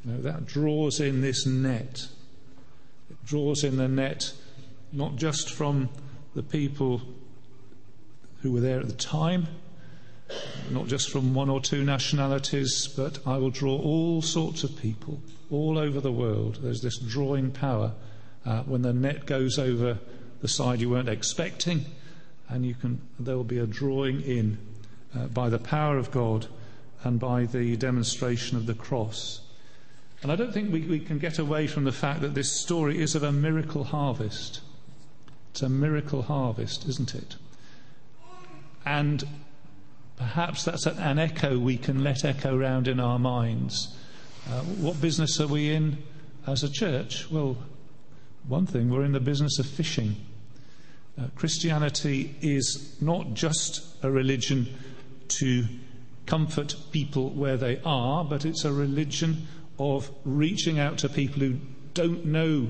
You 0.04 0.12
know, 0.12 0.22
that 0.22 0.46
draws 0.46 1.00
in 1.00 1.20
this 1.20 1.44
net. 1.44 2.08
It 3.10 3.24
draws 3.26 3.64
in 3.64 3.76
the 3.76 3.88
net 3.88 4.32
not 4.92 5.16
just 5.16 5.50
from 5.50 5.90
the 6.34 6.42
people 6.42 7.02
who 8.40 8.52
were 8.52 8.60
there 8.60 8.80
at 8.80 8.86
the 8.86 8.94
time, 8.94 9.48
not 10.70 10.86
just 10.86 11.10
from 11.10 11.34
one 11.34 11.50
or 11.50 11.60
two 11.60 11.84
nationalities, 11.84 12.88
but 12.88 13.18
I 13.26 13.36
will 13.36 13.50
draw 13.50 13.76
all 13.76 14.22
sorts 14.22 14.64
of 14.64 14.76
people 14.76 15.20
all 15.50 15.78
over 15.78 16.00
the 16.00 16.12
world. 16.12 16.60
There's 16.62 16.82
this 16.82 16.98
drawing 16.98 17.50
power 17.50 17.92
uh, 18.46 18.62
when 18.62 18.82
the 18.82 18.92
net 18.92 19.26
goes 19.26 19.58
over 19.58 19.98
the 20.40 20.48
side 20.48 20.80
you 20.80 20.90
weren't 20.90 21.08
expecting, 21.08 21.86
and 22.48 22.66
you 22.66 22.74
can 22.74 23.00
there 23.18 23.36
will 23.36 23.44
be 23.44 23.58
a 23.58 23.66
drawing 23.66 24.20
in 24.20 24.58
uh, 25.16 25.26
by 25.26 25.48
the 25.48 25.58
power 25.58 25.96
of 25.96 26.10
God 26.10 26.46
and 27.02 27.18
by 27.20 27.44
the 27.44 27.76
demonstration 27.76 28.56
of 28.56 28.66
the 28.66 28.74
cross. 28.74 29.40
And 30.22 30.32
I 30.32 30.36
don't 30.36 30.52
think 30.52 30.72
we, 30.72 30.80
we 30.82 31.00
can 31.00 31.18
get 31.18 31.38
away 31.38 31.66
from 31.66 31.84
the 31.84 31.92
fact 31.92 32.22
that 32.22 32.34
this 32.34 32.50
story 32.50 33.00
is 33.00 33.14
of 33.14 33.22
a 33.22 33.32
miracle 33.32 33.84
harvest. 33.84 34.60
It's 35.50 35.62
a 35.62 35.68
miracle 35.68 36.22
harvest, 36.22 36.88
isn't 36.88 37.14
it? 37.14 37.36
And 38.86 39.22
perhaps 40.16 40.64
that's 40.64 40.86
an 40.86 41.18
echo 41.18 41.58
we 41.58 41.76
can 41.76 42.02
let 42.02 42.24
echo 42.24 42.56
round 42.56 42.88
in 42.88 43.00
our 43.00 43.18
minds. 43.18 43.94
Uh, 44.50 44.60
what 44.60 45.00
business 45.00 45.40
are 45.40 45.46
we 45.46 45.70
in 45.70 45.98
as 46.46 46.62
a 46.62 46.70
church? 46.70 47.30
Well, 47.30 47.56
one 48.46 48.66
thing, 48.66 48.90
we're 48.90 49.04
in 49.04 49.12
the 49.12 49.20
business 49.20 49.58
of 49.58 49.66
fishing. 49.66 50.16
Uh, 51.18 51.28
Christianity 51.36 52.34
is 52.40 52.96
not 53.00 53.34
just 53.34 54.02
a 54.02 54.10
religion 54.10 54.66
to 55.28 55.64
comfort 56.26 56.74
people 56.90 57.30
where 57.30 57.56
they 57.56 57.80
are, 57.84 58.24
but 58.24 58.44
it's 58.44 58.64
a 58.64 58.72
religion 58.72 59.46
of 59.78 60.10
reaching 60.24 60.78
out 60.78 60.98
to 60.98 61.08
people 61.08 61.40
who 61.40 61.58
don't 61.94 62.24
know 62.24 62.68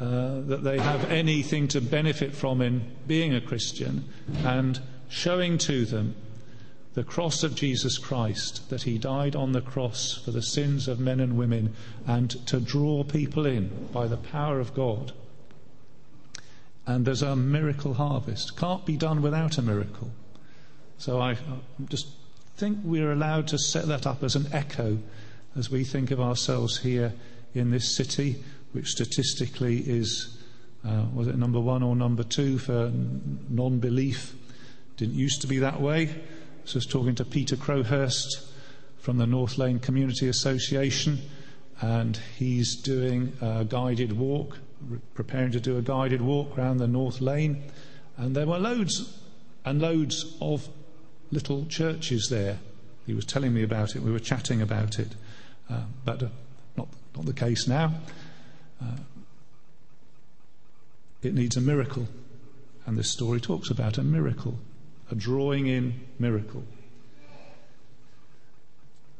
uh, 0.00 0.40
that 0.42 0.62
they 0.62 0.78
have 0.78 1.10
anything 1.10 1.68
to 1.68 1.80
benefit 1.80 2.34
from 2.34 2.62
in 2.62 2.96
being 3.06 3.34
a 3.34 3.40
Christian 3.40 4.04
and 4.44 4.80
showing 5.08 5.58
to 5.58 5.84
them 5.84 6.14
the 6.94 7.04
cross 7.04 7.42
of 7.42 7.54
Jesus 7.54 7.98
Christ, 7.98 8.68
that 8.70 8.82
he 8.82 8.98
died 8.98 9.36
on 9.36 9.52
the 9.52 9.60
cross 9.60 10.20
for 10.24 10.30
the 10.30 10.42
sins 10.42 10.88
of 10.88 10.98
men 10.98 11.20
and 11.20 11.36
women, 11.36 11.74
and 12.06 12.30
to 12.46 12.60
draw 12.60 13.04
people 13.04 13.46
in 13.46 13.88
by 13.92 14.06
the 14.06 14.16
power 14.16 14.60
of 14.60 14.74
God. 14.74 15.12
And 16.86 17.04
there's 17.04 17.22
a 17.22 17.36
miracle 17.36 17.94
harvest. 17.94 18.56
Can't 18.56 18.86
be 18.86 18.96
done 18.96 19.20
without 19.20 19.58
a 19.58 19.62
miracle. 19.62 20.10
So 20.96 21.20
I, 21.20 21.36
just 21.88 22.08
think 22.56 22.78
we're 22.82 23.12
allowed 23.12 23.46
to 23.48 23.58
set 23.58 23.86
that 23.86 24.06
up 24.06 24.24
as 24.24 24.34
an 24.34 24.48
echo 24.52 24.98
as 25.56 25.70
we 25.70 25.84
think 25.84 26.10
of 26.10 26.20
ourselves 26.20 26.78
here 26.78 27.12
in 27.54 27.70
this 27.70 27.94
city 27.94 28.42
which 28.72 28.88
statistically 28.88 29.78
is, 29.78 30.38
uh, 30.84 31.04
was 31.14 31.28
it 31.28 31.36
number 31.36 31.60
one 31.60 31.82
or 31.82 31.96
number 31.96 32.22
two 32.22 32.58
for 32.58 32.92
non 33.48 33.78
belief? 33.78 34.34
Didn't 34.96 35.14
used 35.14 35.40
to 35.42 35.46
be 35.46 35.60
that 35.60 35.80
way. 35.80 36.14
I 36.74 36.78
was 36.78 36.86
talking 36.86 37.14
to 37.14 37.24
Peter 37.24 37.56
Crowhurst 37.56 38.46
from 38.98 39.16
the 39.16 39.26
North 39.26 39.56
Laine 39.56 39.78
Community 39.78 40.28
Association, 40.28 41.18
and 41.80 42.18
he's 42.36 42.76
doing 42.76 43.32
a 43.40 43.64
guided 43.64 44.12
walk, 44.12 44.58
preparing 45.14 45.52
to 45.52 45.60
do 45.60 45.78
a 45.78 45.82
guided 45.82 46.20
walk 46.20 46.58
around 46.58 46.76
the 46.76 46.86
North 46.86 47.22
Laine. 47.22 47.62
And 48.18 48.36
there 48.36 48.46
were 48.46 48.58
loads 48.58 49.18
and 49.64 49.80
loads 49.80 50.36
of 50.42 50.68
little 51.30 51.64
churches 51.66 52.28
there. 52.28 52.58
He 53.06 53.14
was 53.14 53.24
telling 53.24 53.54
me 53.54 53.62
about 53.62 53.96
it, 53.96 54.02
we 54.02 54.12
were 54.12 54.18
chatting 54.18 54.60
about 54.60 54.98
it, 54.98 55.14
uh, 55.70 55.84
but 56.04 56.22
uh, 56.22 56.28
not, 56.76 56.88
not 57.16 57.24
the 57.24 57.32
case 57.32 57.66
now. 57.66 57.94
Uh, 58.82 58.96
it 61.22 61.32
needs 61.32 61.56
a 61.56 61.62
miracle. 61.62 62.06
And 62.84 62.98
this 62.98 63.10
story 63.10 63.40
talks 63.40 63.70
about 63.70 63.96
a 63.96 64.02
miracle, 64.02 64.58
a 65.10 65.14
drawing 65.14 65.66
in 65.66 66.00
miracle. 66.18 66.62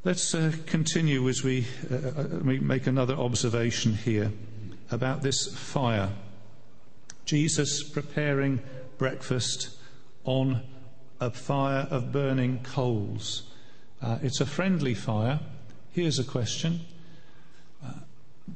Let's 0.04 0.34
uh, 0.34 0.52
continue 0.66 1.28
as 1.28 1.42
we, 1.42 1.66
uh, 1.90 1.94
uh 1.94 2.24
we 2.42 2.60
make 2.60 2.86
another 2.86 3.14
observation 3.14 3.94
here 3.94 4.32
about 4.90 5.22
this 5.22 5.54
fire. 5.54 6.10
Jesus 7.24 7.82
preparing 7.82 8.60
breakfast 8.96 9.76
on 10.24 10.62
a 11.20 11.30
fire 11.30 11.86
of 11.90 12.12
burning 12.12 12.60
coals. 12.62 13.42
Uh, 14.00 14.18
it's 14.22 14.40
a 14.40 14.46
friendly 14.46 14.94
fire. 14.94 15.40
Here's 15.92 16.18
a 16.18 16.24
question 16.24 16.80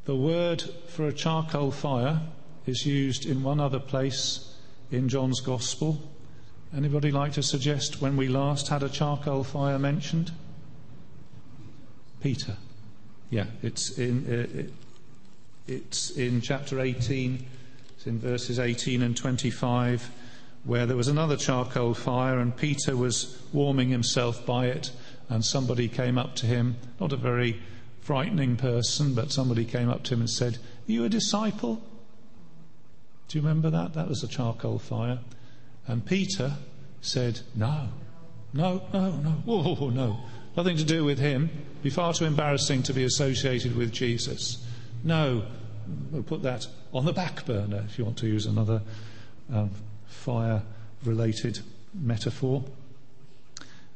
the 0.04 0.16
word 0.16 0.62
for 0.88 1.06
a 1.06 1.12
charcoal 1.12 1.70
fire 1.70 2.20
is 2.66 2.86
used 2.86 3.26
in 3.26 3.42
one 3.42 3.60
other 3.60 3.78
place 3.78 4.56
in 4.90 5.08
John's 5.08 5.40
Gospel. 5.40 6.00
Anybody 6.74 7.10
like 7.10 7.32
to 7.32 7.42
suggest 7.42 8.00
when 8.00 8.16
we 8.16 8.28
last 8.28 8.68
had 8.68 8.82
a 8.82 8.88
charcoal 8.88 9.44
fire 9.44 9.78
mentioned? 9.78 10.32
Peter. 12.22 12.56
Yeah, 13.30 13.46
it's 13.62 13.98
in 13.98 14.26
uh, 14.26 14.60
it, 14.60 14.72
it's 15.66 16.10
in 16.10 16.40
chapter 16.40 16.80
18. 16.80 17.44
It's 17.96 18.06
in 18.06 18.18
verses 18.18 18.58
18 18.58 19.02
and 19.02 19.16
25 19.16 20.10
where 20.64 20.86
there 20.86 20.96
was 20.96 21.08
another 21.08 21.36
charcoal 21.36 21.92
fire 21.92 22.38
and 22.38 22.56
Peter 22.56 22.96
was 22.96 23.40
warming 23.52 23.88
himself 23.88 24.46
by 24.46 24.66
it 24.66 24.92
and 25.28 25.44
somebody 25.44 25.88
came 25.88 26.16
up 26.16 26.36
to 26.36 26.46
him, 26.46 26.76
not 27.00 27.12
a 27.12 27.16
very 27.16 27.60
frightening 28.00 28.56
person, 28.56 29.14
but 29.14 29.32
somebody 29.32 29.64
came 29.64 29.88
up 29.88 30.02
to 30.04 30.14
him 30.14 30.20
and 30.20 30.30
said, 30.30 30.54
Are 30.88 30.92
you 30.92 31.04
a 31.04 31.08
disciple? 31.08 31.82
Do 33.28 33.38
you 33.38 33.42
remember 33.42 33.70
that? 33.70 33.94
That 33.94 34.08
was 34.08 34.22
a 34.22 34.28
charcoal 34.28 34.78
fire. 34.78 35.18
And 35.86 36.04
Peter 36.04 36.54
said, 37.00 37.40
No, 37.54 37.88
no, 38.52 38.82
no, 38.92 39.10
no, 39.10 39.30
whoa, 39.44 39.90
no. 39.90 40.20
Nothing 40.56 40.76
to 40.76 40.84
do 40.84 41.04
with 41.04 41.18
him. 41.18 41.50
Be 41.82 41.90
far 41.90 42.12
too 42.12 42.26
embarrassing 42.26 42.82
to 42.84 42.92
be 42.92 43.04
associated 43.04 43.74
with 43.74 43.90
Jesus. 43.90 44.64
No, 45.02 45.44
we'll 46.10 46.22
put 46.22 46.42
that 46.42 46.66
on 46.92 47.04
the 47.04 47.12
back 47.12 47.46
burner 47.46 47.84
if 47.86 47.98
you 47.98 48.04
want 48.04 48.18
to 48.18 48.26
use 48.26 48.46
another 48.46 48.82
um, 49.52 49.70
fire 50.06 50.62
related 51.04 51.60
metaphor. 51.94 52.64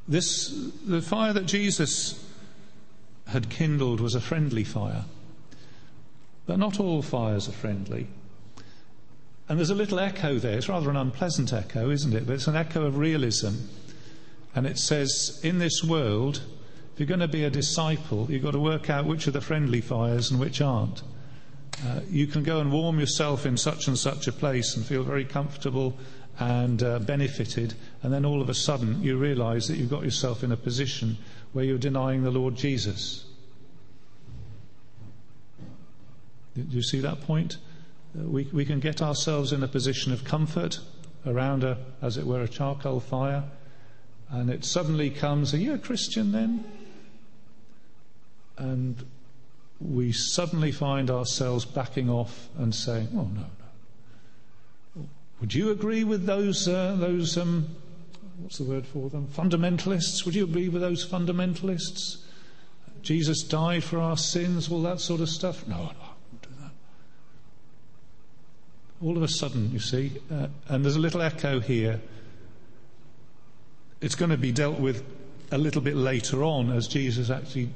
This, 0.07 0.49
the 0.85 1.01
fire 1.01 1.33
that 1.33 1.45
Jesus 1.45 2.23
had 3.27 3.49
kindled 3.49 3.99
was 3.99 4.15
a 4.15 4.21
friendly 4.21 4.63
fire. 4.63 5.05
But 6.45 6.59
not 6.59 6.79
all 6.79 7.01
fires 7.01 7.47
are 7.49 7.53
friendly. 7.53 8.07
And 9.49 9.57
there's 9.57 9.69
a 9.69 9.75
little 9.75 9.99
echo 9.99 10.39
there. 10.39 10.57
It's 10.57 10.67
rather 10.67 10.89
an 10.89 10.97
unpleasant 10.97 11.53
echo, 11.53 11.89
isn't 11.89 12.13
it? 12.13 12.25
But 12.25 12.33
it's 12.33 12.47
an 12.47 12.55
echo 12.55 12.85
of 12.85 12.97
realism. 12.97 13.55
And 14.53 14.65
it 14.65 14.77
says, 14.77 15.39
in 15.43 15.59
this 15.59 15.83
world, 15.83 16.41
if 16.93 16.99
you're 16.99 17.07
going 17.07 17.19
to 17.19 17.27
be 17.27 17.43
a 17.43 17.49
disciple, 17.49 18.27
you've 18.29 18.43
got 18.43 18.51
to 18.51 18.59
work 18.59 18.89
out 18.89 19.05
which 19.05 19.27
are 19.27 19.31
the 19.31 19.41
friendly 19.41 19.81
fires 19.81 20.31
and 20.31 20.39
which 20.39 20.61
aren't. 20.61 21.03
Uh, 21.85 21.99
you 22.09 22.25
can 22.25 22.43
go 22.43 22.59
and 22.59 22.71
warm 22.71 22.99
yourself 22.99 23.45
in 23.45 23.55
such 23.55 23.87
and 23.87 23.97
such 23.97 24.27
a 24.27 24.31
place 24.31 24.75
and 24.75 24.85
feel 24.85 25.03
very 25.03 25.23
comfortable 25.23 25.95
and 26.39 26.83
uh, 26.83 26.99
benefited, 26.99 27.73
and 28.03 28.13
then 28.13 28.25
all 28.25 28.41
of 28.41 28.49
a 28.49 28.53
sudden 28.53 29.01
you 29.01 29.17
realize 29.17 29.67
that 29.67 29.77
you've 29.77 29.89
got 29.89 30.03
yourself 30.03 30.43
in 30.43 30.51
a 30.51 30.57
position 30.57 31.17
where 31.53 31.65
you're 31.65 31.77
denying 31.77 32.23
the 32.23 32.31
Lord 32.31 32.55
Jesus. 32.55 33.25
Do 36.55 36.63
you 36.69 36.83
see 36.83 36.99
that 37.01 37.21
point? 37.21 37.57
We, 38.15 38.45
we 38.51 38.65
can 38.65 38.79
get 38.79 39.01
ourselves 39.01 39.53
in 39.53 39.63
a 39.63 39.67
position 39.67 40.11
of 40.11 40.23
comfort 40.23 40.79
around 41.25 41.63
a, 41.63 41.77
as 42.01 42.17
it 42.17 42.25
were, 42.25 42.41
a 42.41 42.47
charcoal 42.47 42.99
fire, 42.99 43.43
and 44.29 44.49
it 44.49 44.65
suddenly 44.65 45.09
comes, 45.09 45.53
Are 45.53 45.57
you 45.57 45.73
a 45.73 45.77
Christian 45.77 46.31
then? 46.31 46.65
And 48.57 49.05
we 49.79 50.11
suddenly 50.11 50.71
find 50.71 51.11
ourselves 51.11 51.65
backing 51.65 52.09
off 52.09 52.49
and 52.57 52.73
saying, 52.73 53.09
Oh, 53.13 53.29
no, 53.33 53.45
no. 54.95 55.07
Would 55.39 55.53
you 55.53 55.69
agree 55.69 56.03
with 56.03 56.25
those, 56.25 56.67
uh, 56.67 56.95
those 56.97 57.37
um, 57.37 57.75
what's 58.39 58.57
the 58.57 58.63
word 58.63 58.85
for 58.85 59.09
them? 59.09 59.27
Fundamentalists. 59.27 60.25
Would 60.25 60.35
you 60.35 60.43
agree 60.43 60.69
with 60.69 60.81
those 60.81 61.05
fundamentalists? 61.07 62.17
Jesus 63.01 63.43
died 63.43 63.83
for 63.83 63.99
our 63.99 64.17
sins, 64.17 64.71
all 64.71 64.81
that 64.83 64.99
sort 64.99 65.21
of 65.21 65.29
stuff? 65.29 65.67
No, 65.67 65.75
no, 65.75 65.81
I 65.81 65.85
wouldn't 65.85 66.41
do 66.41 66.49
that. 66.61 66.71
All 69.01 69.15
of 69.15 69.23
a 69.23 69.27
sudden, 69.27 69.71
you 69.71 69.79
see, 69.79 70.13
uh, 70.31 70.47
and 70.67 70.83
there's 70.83 70.95
a 70.95 70.99
little 70.99 71.21
echo 71.21 71.59
here. 71.59 72.01
It's 74.01 74.15
going 74.15 74.31
to 74.31 74.37
be 74.37 74.51
dealt 74.51 74.79
with 74.79 75.03
a 75.51 75.57
little 75.57 75.81
bit 75.81 75.95
later 75.95 76.43
on 76.43 76.71
as 76.71 76.87
Jesus 76.87 77.29
actually 77.29 77.69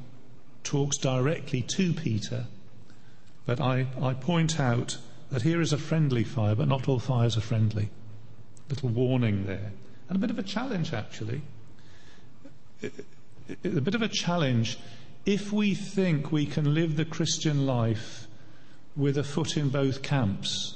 talks 0.63 0.97
directly 0.97 1.61
to 1.61 1.93
Peter. 1.93 2.45
But 3.45 3.61
I, 3.61 3.87
I 4.01 4.13
point 4.13 4.59
out 4.59 4.97
that 5.31 5.43
here 5.43 5.61
is 5.61 5.73
a 5.73 5.77
friendly 5.77 6.23
fire, 6.23 6.55
but 6.55 6.67
not 6.67 6.87
all 6.87 6.99
fires 6.99 7.37
are 7.37 7.41
friendly. 7.41 7.89
A 8.69 8.73
Little 8.73 8.89
warning 8.89 9.45
there 9.45 9.71
and 10.11 10.17
a 10.17 10.19
bit 10.19 10.29
of 10.29 10.37
a 10.37 10.43
challenge, 10.43 10.91
actually. 10.91 11.41
A 12.83 13.79
bit 13.79 13.95
of 13.95 14.01
a 14.01 14.09
challenge 14.09 14.77
if 15.25 15.53
we 15.53 15.73
think 15.73 16.33
we 16.33 16.45
can 16.45 16.73
live 16.73 16.97
the 16.97 17.05
Christian 17.05 17.65
life 17.65 18.27
with 18.97 19.17
a 19.17 19.23
foot 19.23 19.55
in 19.55 19.69
both 19.69 20.01
camps. 20.01 20.75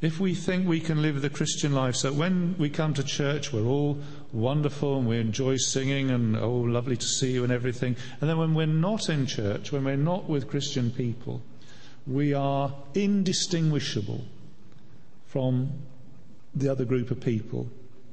If 0.00 0.20
we 0.20 0.32
think 0.32 0.66
we 0.66 0.78
can 0.78 1.02
live 1.02 1.20
the 1.20 1.30
Christian 1.30 1.72
life 1.72 1.96
so 1.96 2.12
when 2.12 2.54
we 2.56 2.70
come 2.70 2.94
to 2.94 3.02
church 3.02 3.52
we're 3.52 3.66
all 3.66 3.98
wonderful 4.32 4.98
and 4.98 5.08
we 5.08 5.18
enjoy 5.18 5.56
singing 5.56 6.10
and 6.10 6.36
oh 6.36 6.52
lovely 6.52 6.96
to 6.96 7.06
see 7.06 7.32
you 7.32 7.42
and 7.42 7.52
everything. 7.52 7.96
And 8.20 8.30
then 8.30 8.38
when 8.38 8.54
we're 8.54 8.66
not 8.66 9.08
in 9.08 9.26
church 9.26 9.72
when 9.72 9.84
we're 9.84 9.96
not 9.96 10.28
with 10.28 10.48
Christian 10.48 10.90
people 10.90 11.42
we 12.06 12.32
are 12.32 12.72
indistinguishable 12.94 14.24
from 15.26 15.72
the 16.54 16.68
other 16.68 16.84
group 16.84 17.10
of 17.10 17.20
people 17.20 17.68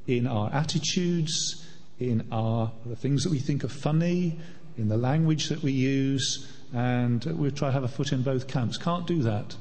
in 0.08 0.26
our 0.26 0.52
attitudes 0.52 1.66
in 2.00 2.28
our 2.32 2.72
the 2.86 2.96
things 2.96 3.24
that 3.24 3.32
we 3.32 3.40
think 3.40 3.64
are 3.64 3.70
funny 3.70 4.40
in 4.78 4.88
the 4.88 4.98
language 4.98 5.50
that 5.50 5.62
we 5.62 5.72
use 5.72 6.52
and 6.74 7.24
we 7.26 7.52
try 7.52 7.70
to 7.70 7.74
have 7.74 7.84
a 7.84 7.88
foot 7.88 8.12
in 8.12 8.22
both 8.22 8.48
camps. 8.48 8.78
Can't 8.78 9.08
do 9.08 9.22
that 9.22 9.56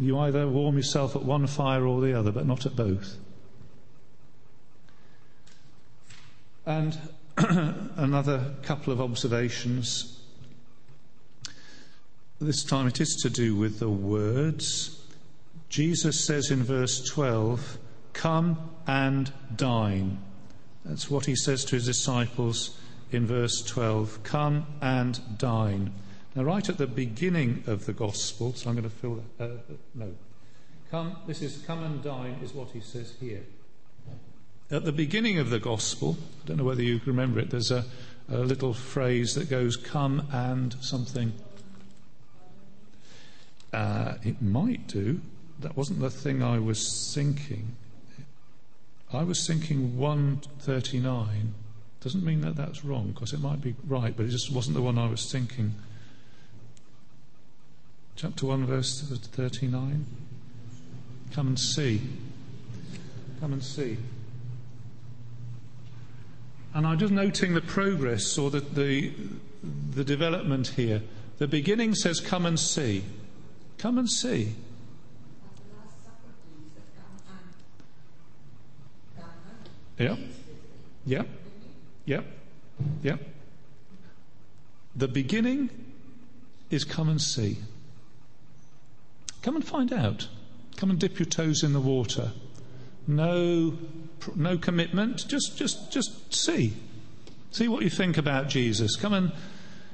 you 0.00 0.18
either 0.18 0.48
warm 0.48 0.76
yourself 0.76 1.14
at 1.14 1.22
one 1.22 1.46
fire 1.46 1.86
or 1.86 2.00
the 2.00 2.18
other, 2.18 2.32
but 2.32 2.46
not 2.46 2.64
at 2.64 2.74
both. 2.74 3.16
And 6.64 6.98
another 7.36 8.54
couple 8.62 8.92
of 8.92 9.00
observations. 9.00 10.22
This 12.40 12.64
time 12.64 12.86
it 12.86 13.00
is 13.00 13.18
to 13.22 13.28
do 13.28 13.54
with 13.54 13.78
the 13.78 13.90
words. 13.90 15.04
Jesus 15.68 16.24
says 16.24 16.50
in 16.50 16.64
verse 16.64 17.04
12, 17.04 17.78
Come 18.14 18.70
and 18.86 19.30
dine. 19.54 20.18
That's 20.84 21.10
what 21.10 21.26
he 21.26 21.36
says 21.36 21.64
to 21.66 21.76
his 21.76 21.84
disciples 21.84 22.78
in 23.12 23.26
verse 23.26 23.62
12. 23.62 24.22
Come 24.22 24.66
and 24.80 25.20
dine. 25.38 25.92
Now, 26.34 26.44
right 26.44 26.68
at 26.68 26.78
the 26.78 26.86
beginning 26.86 27.64
of 27.66 27.86
the 27.86 27.92
Gospel, 27.92 28.54
so 28.54 28.70
I'm 28.70 28.76
going 28.76 28.88
to 28.88 28.94
fill 28.94 29.22
that. 29.38 29.44
Uh, 29.44 29.56
no. 29.94 30.14
Come, 30.90 31.16
this 31.26 31.42
is 31.42 31.62
come 31.66 31.82
and 31.82 32.02
dine, 32.02 32.38
is 32.42 32.52
what 32.52 32.70
he 32.70 32.80
says 32.80 33.14
here. 33.20 33.42
At 34.70 34.84
the 34.84 34.92
beginning 34.92 35.38
of 35.38 35.50
the 35.50 35.58
Gospel, 35.58 36.16
I 36.44 36.46
don't 36.46 36.56
know 36.58 36.64
whether 36.64 36.82
you 36.82 37.00
can 37.00 37.08
remember 37.08 37.40
it, 37.40 37.50
there's 37.50 37.72
a, 37.72 37.84
a 38.30 38.38
little 38.38 38.72
phrase 38.72 39.34
that 39.34 39.50
goes, 39.50 39.76
come 39.76 40.28
and 40.32 40.76
something. 40.80 41.32
Uh, 43.72 44.14
it 44.22 44.40
might 44.40 44.86
do. 44.86 45.20
That 45.58 45.76
wasn't 45.76 45.98
the 45.98 46.10
thing 46.10 46.44
I 46.44 46.60
was 46.60 47.12
thinking. 47.12 47.74
I 49.12 49.24
was 49.24 49.44
thinking 49.44 49.98
139. 49.98 51.54
Doesn't 52.00 52.24
mean 52.24 52.40
that 52.42 52.54
that's 52.54 52.84
wrong, 52.84 53.10
because 53.10 53.32
it 53.32 53.40
might 53.40 53.60
be 53.60 53.74
right, 53.84 54.16
but 54.16 54.26
it 54.26 54.30
just 54.30 54.52
wasn't 54.52 54.76
the 54.76 54.82
one 54.82 54.96
I 54.96 55.08
was 55.08 55.30
thinking 55.30 55.74
chapter 58.20 58.44
1, 58.44 58.66
verse 58.66 59.00
39. 59.00 60.04
Come 61.32 61.46
and 61.46 61.58
see. 61.58 62.02
Come 63.40 63.54
and 63.54 63.64
see. 63.64 63.96
And 66.74 66.86
I'm 66.86 66.98
just 66.98 67.14
noting 67.14 67.54
the 67.54 67.62
progress 67.62 68.36
or 68.36 68.50
the, 68.50 68.60
the, 68.60 69.10
the 69.94 70.04
development 70.04 70.68
here. 70.68 71.00
The 71.38 71.48
beginning 71.48 71.94
says, 71.94 72.20
Come 72.20 72.44
and 72.44 72.60
see. 72.60 73.04
Come 73.78 73.96
and 73.96 74.10
see. 74.10 74.54
Yep. 79.98 80.18
Yep. 81.06 81.28
Yep. 82.04 82.24
Yep. 83.02 83.20
The 84.94 85.08
beginning 85.08 85.70
is 86.68 86.84
come 86.84 87.08
and 87.08 87.18
see. 87.20 87.56
Come 89.42 89.56
and 89.56 89.64
find 89.64 89.92
out. 89.92 90.28
Come 90.76 90.90
and 90.90 90.98
dip 90.98 91.18
your 91.18 91.26
toes 91.26 91.62
in 91.62 91.72
the 91.72 91.80
water. 91.80 92.32
No, 93.06 93.76
no 94.36 94.58
commitment. 94.58 95.26
Just, 95.28 95.56
just, 95.56 95.90
just 95.92 96.34
see. 96.34 96.74
See 97.50 97.68
what 97.68 97.82
you 97.82 97.90
think 97.90 98.16
about 98.16 98.48
Jesus. 98.48 98.96
Come 98.96 99.12
and 99.12 99.32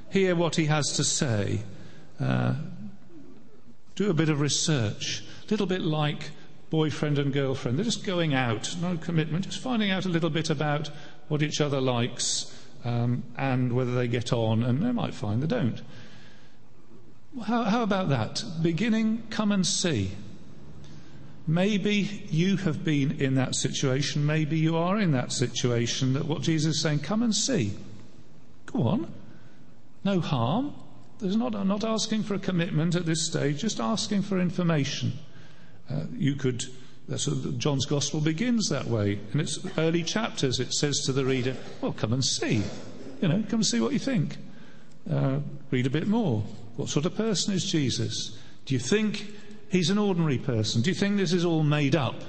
hear 0.09 0.35
what 0.35 0.55
he 0.55 0.65
has 0.65 0.93
to 0.97 1.03
say. 1.03 1.61
Uh, 2.19 2.55
do 3.95 4.09
a 4.09 4.13
bit 4.13 4.29
of 4.29 4.39
research. 4.39 5.23
A 5.47 5.51
little 5.51 5.65
bit 5.65 5.81
like 5.81 6.31
boyfriend 6.69 7.17
and 7.17 7.33
girlfriend. 7.33 7.77
They're 7.77 7.85
just 7.85 8.05
going 8.05 8.33
out, 8.33 8.75
no 8.81 8.97
commitment, 8.97 9.45
just 9.45 9.59
finding 9.59 9.91
out 9.91 10.05
a 10.05 10.09
little 10.09 10.29
bit 10.29 10.49
about 10.49 10.89
what 11.27 11.41
each 11.41 11.61
other 11.61 11.79
likes 11.79 12.53
um, 12.85 13.23
and 13.37 13.73
whether 13.73 13.95
they 13.95 14.07
get 14.07 14.33
on, 14.33 14.63
and 14.63 14.83
they 14.83 14.91
might 14.91 15.13
find 15.13 15.41
they 15.41 15.47
don't. 15.47 15.81
How, 17.45 17.63
how 17.63 17.83
about 17.83 18.09
that? 18.09 18.43
Beginning, 18.61 19.23
come 19.29 19.51
and 19.51 19.65
see. 19.65 20.11
Maybe 21.45 22.25
you 22.29 22.57
have 22.57 22.83
been 22.83 23.21
in 23.21 23.35
that 23.35 23.55
situation. 23.55 24.25
Maybe 24.25 24.57
you 24.57 24.75
are 24.75 24.99
in 24.99 25.11
that 25.11 25.31
situation 25.31 26.13
that 26.13 26.25
what 26.25 26.41
Jesus 26.41 26.75
is 26.75 26.81
saying, 26.81 26.99
come 26.99 27.23
and 27.23 27.33
see. 27.33 27.73
Go 28.65 28.83
on. 28.83 29.11
No 30.03 30.19
harm. 30.19 30.73
There's 31.19 31.37
not, 31.37 31.55
I'm 31.55 31.67
not 31.67 31.83
asking 31.83 32.23
for 32.23 32.33
a 32.33 32.39
commitment 32.39 32.95
at 32.95 33.05
this 33.05 33.25
stage, 33.25 33.61
just 33.61 33.79
asking 33.79 34.23
for 34.23 34.39
information. 34.39 35.13
Uh, 35.89 36.03
you 36.15 36.35
could, 36.35 36.65
that's 37.07 37.25
John's 37.57 37.85
Gospel 37.85 38.19
begins 38.19 38.67
that 38.69 38.85
way. 38.85 39.19
In 39.33 39.39
its 39.39 39.59
early 39.77 40.03
chapters, 40.03 40.59
it 40.59 40.73
says 40.73 40.99
to 41.05 41.13
the 41.13 41.23
reader, 41.23 41.55
well, 41.81 41.93
come 41.93 42.13
and 42.13 42.23
see. 42.23 42.63
You 43.21 43.29
know, 43.29 43.43
come 43.47 43.59
and 43.59 43.65
see 43.65 43.79
what 43.79 43.93
you 43.93 43.99
think. 43.99 44.37
Uh, 45.09 45.39
read 45.71 45.87
a 45.87 45.89
bit 45.89 46.07
more. 46.07 46.43
What 46.77 46.89
sort 46.89 47.05
of 47.05 47.15
person 47.15 47.53
is 47.53 47.69
Jesus? 47.69 48.37
Do 48.65 48.73
you 48.73 48.79
think 48.79 49.33
he's 49.69 49.89
an 49.89 49.97
ordinary 49.97 50.37
person? 50.37 50.81
Do 50.81 50.89
you 50.89 50.95
think 50.95 51.17
this 51.17 51.33
is 51.33 51.43
all 51.43 51.63
made 51.63 51.95
up? 51.95 52.21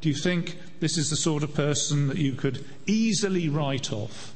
Do 0.00 0.08
you 0.08 0.14
think 0.14 0.58
this 0.80 0.98
is 0.98 1.08
the 1.08 1.16
sort 1.16 1.42
of 1.42 1.54
person 1.54 2.08
that 2.08 2.18
you 2.18 2.32
could 2.32 2.64
easily 2.86 3.48
write 3.48 3.92
off 3.92 4.34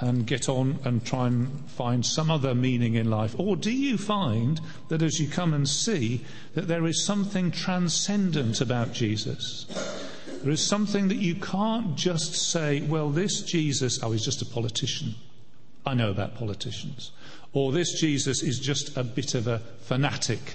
and 0.00 0.26
get 0.26 0.48
on 0.48 0.78
and 0.84 1.04
try 1.04 1.26
and 1.26 1.70
find 1.70 2.04
some 2.04 2.30
other 2.30 2.54
meaning 2.54 2.94
in 2.94 3.08
life? 3.08 3.34
Or 3.38 3.56
do 3.56 3.70
you 3.70 3.98
find 3.98 4.60
that 4.88 5.02
as 5.02 5.20
you 5.20 5.28
come 5.28 5.54
and 5.54 5.68
see 5.68 6.24
that 6.54 6.68
there 6.68 6.86
is 6.86 7.04
something 7.04 7.50
transcendent 7.50 8.60
about 8.60 8.92
Jesus? 8.92 9.66
There 10.42 10.52
is 10.52 10.64
something 10.64 11.08
that 11.08 11.16
you 11.16 11.34
can't 11.36 11.96
just 11.96 12.34
say, 12.34 12.80
well, 12.82 13.10
this 13.10 13.42
Jesus, 13.42 14.00
oh, 14.02 14.12
he's 14.12 14.24
just 14.24 14.42
a 14.42 14.46
politician. 14.46 15.14
I 15.86 15.94
know 15.94 16.10
about 16.10 16.36
politicians. 16.36 17.12
Or 17.58 17.72
this 17.72 18.00
Jesus 18.00 18.40
is 18.40 18.60
just 18.60 18.96
a 18.96 19.02
bit 19.02 19.34
of 19.34 19.48
a 19.48 19.58
fanatic. 19.80 20.54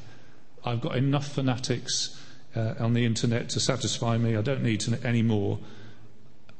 I've 0.63 0.79
got 0.79 0.95
enough 0.95 1.27
fanatics 1.27 2.17
uh, 2.55 2.75
on 2.79 2.93
the 2.93 3.03
internet 3.03 3.49
to 3.49 3.59
satisfy 3.59 4.17
me. 4.17 4.37
I 4.37 4.41
don't 4.41 4.63
need 4.63 4.85
any 5.03 5.21
more. 5.21 5.59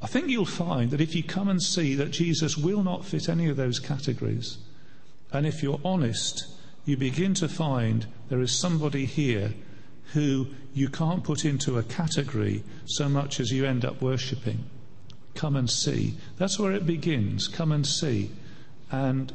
I 0.02 0.06
think 0.06 0.28
you'll 0.28 0.44
find 0.44 0.90
that 0.90 1.00
if 1.00 1.14
you 1.14 1.22
come 1.22 1.48
and 1.48 1.62
see 1.62 1.94
that 1.94 2.10
Jesus 2.10 2.58
will 2.58 2.82
not 2.82 3.06
fit 3.06 3.26
any 3.26 3.48
of 3.48 3.56
those 3.56 3.80
categories, 3.80 4.58
and 5.32 5.46
if 5.46 5.62
you're 5.62 5.80
honest, 5.82 6.46
you 6.84 6.98
begin 6.98 7.32
to 7.36 7.48
find 7.48 8.06
there 8.28 8.42
is 8.42 8.54
somebody 8.54 9.06
here 9.06 9.54
who 10.12 10.48
you 10.74 10.90
can't 10.90 11.24
put 11.24 11.46
into 11.46 11.78
a 11.78 11.82
category 11.82 12.62
so 12.84 13.08
much 13.08 13.40
as 13.40 13.50
you 13.50 13.64
end 13.64 13.82
up 13.82 14.02
worshipping. 14.02 14.62
Come 15.34 15.56
and 15.56 15.70
see. 15.70 16.18
That's 16.36 16.58
where 16.58 16.72
it 16.72 16.84
begins. 16.84 17.48
Come 17.48 17.72
and 17.72 17.86
see. 17.86 18.30
And 18.92 19.32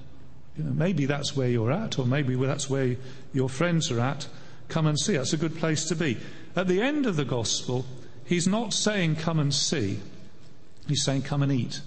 you 0.60 0.66
know, 0.66 0.72
maybe 0.72 1.06
that's 1.06 1.36
where 1.36 1.48
you're 1.48 1.72
at, 1.72 1.98
or 1.98 2.06
maybe 2.06 2.36
that's 2.36 2.70
where 2.70 2.98
your 3.34 3.48
friends 3.48 3.90
are 3.92 4.00
at. 4.00 4.28
Come 4.68 4.88
and 4.88 5.00
see. 5.00 5.14
That's 5.14 5.34
a 5.34 5.38
good 5.38 5.56
place 5.56 5.86
to 5.86 5.96
be. 5.96 6.18
At 6.56 6.68
the 6.68 6.82
end 6.82 7.06
of 7.06 7.16
the 7.16 7.26
gospel, 7.26 7.86
he's 8.26 8.48
not 8.48 8.74
saying 8.74 9.16
come 9.16 9.40
and 9.40 9.54
see. 9.54 10.00
He's 10.88 11.04
saying 11.04 11.22
come 11.22 11.44
and 11.44 11.52
eat. 11.52 11.80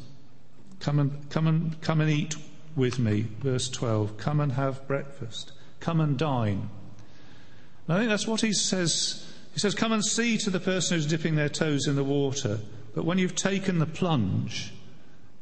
Come 0.81 0.99
and 0.99 1.31
come 1.31 1.47
and 1.47 1.81
come 1.83 2.01
and 2.01 2.11
eat 2.11 2.35
with 2.75 2.99
me. 2.99 3.27
Verse 3.41 3.69
12. 3.69 4.17
Come 4.17 4.41
and 4.41 4.53
have 4.53 4.87
breakfast. 4.89 5.53
Come 5.81 6.01
and 6.01 6.17
dine. 6.17 6.71
And 7.87 7.97
I 7.97 7.99
think 7.99 8.09
that's 8.09 8.27
what 8.27 8.41
he 8.41 8.55
says. 8.55 9.29
He 9.53 9.61
says, 9.61 9.75
Come 9.75 9.93
and 9.93 10.05
see 10.05 10.39
to 10.39 10.51
the 10.51 10.61
person 10.61 10.97
who's 10.97 11.07
dipping 11.07 11.35
their 11.35 11.51
toes 11.51 11.87
in 11.87 11.95
the 11.95 12.05
water. 12.05 12.61
But 12.95 13.05
when 13.05 13.19
you've 13.19 13.37
taken 13.37 13.79
the 13.79 13.87
plunge, 13.87 14.73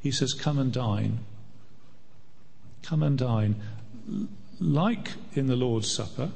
he 0.00 0.10
says, 0.10 0.32
Come 0.32 0.58
and 0.58 0.72
dine. 0.72 1.20
Come 2.82 3.02
and 3.02 3.18
dine. 3.18 3.60
Like 4.58 5.12
in 5.34 5.46
the 5.46 5.56
Lord's 5.56 5.90
Supper, 5.90 6.30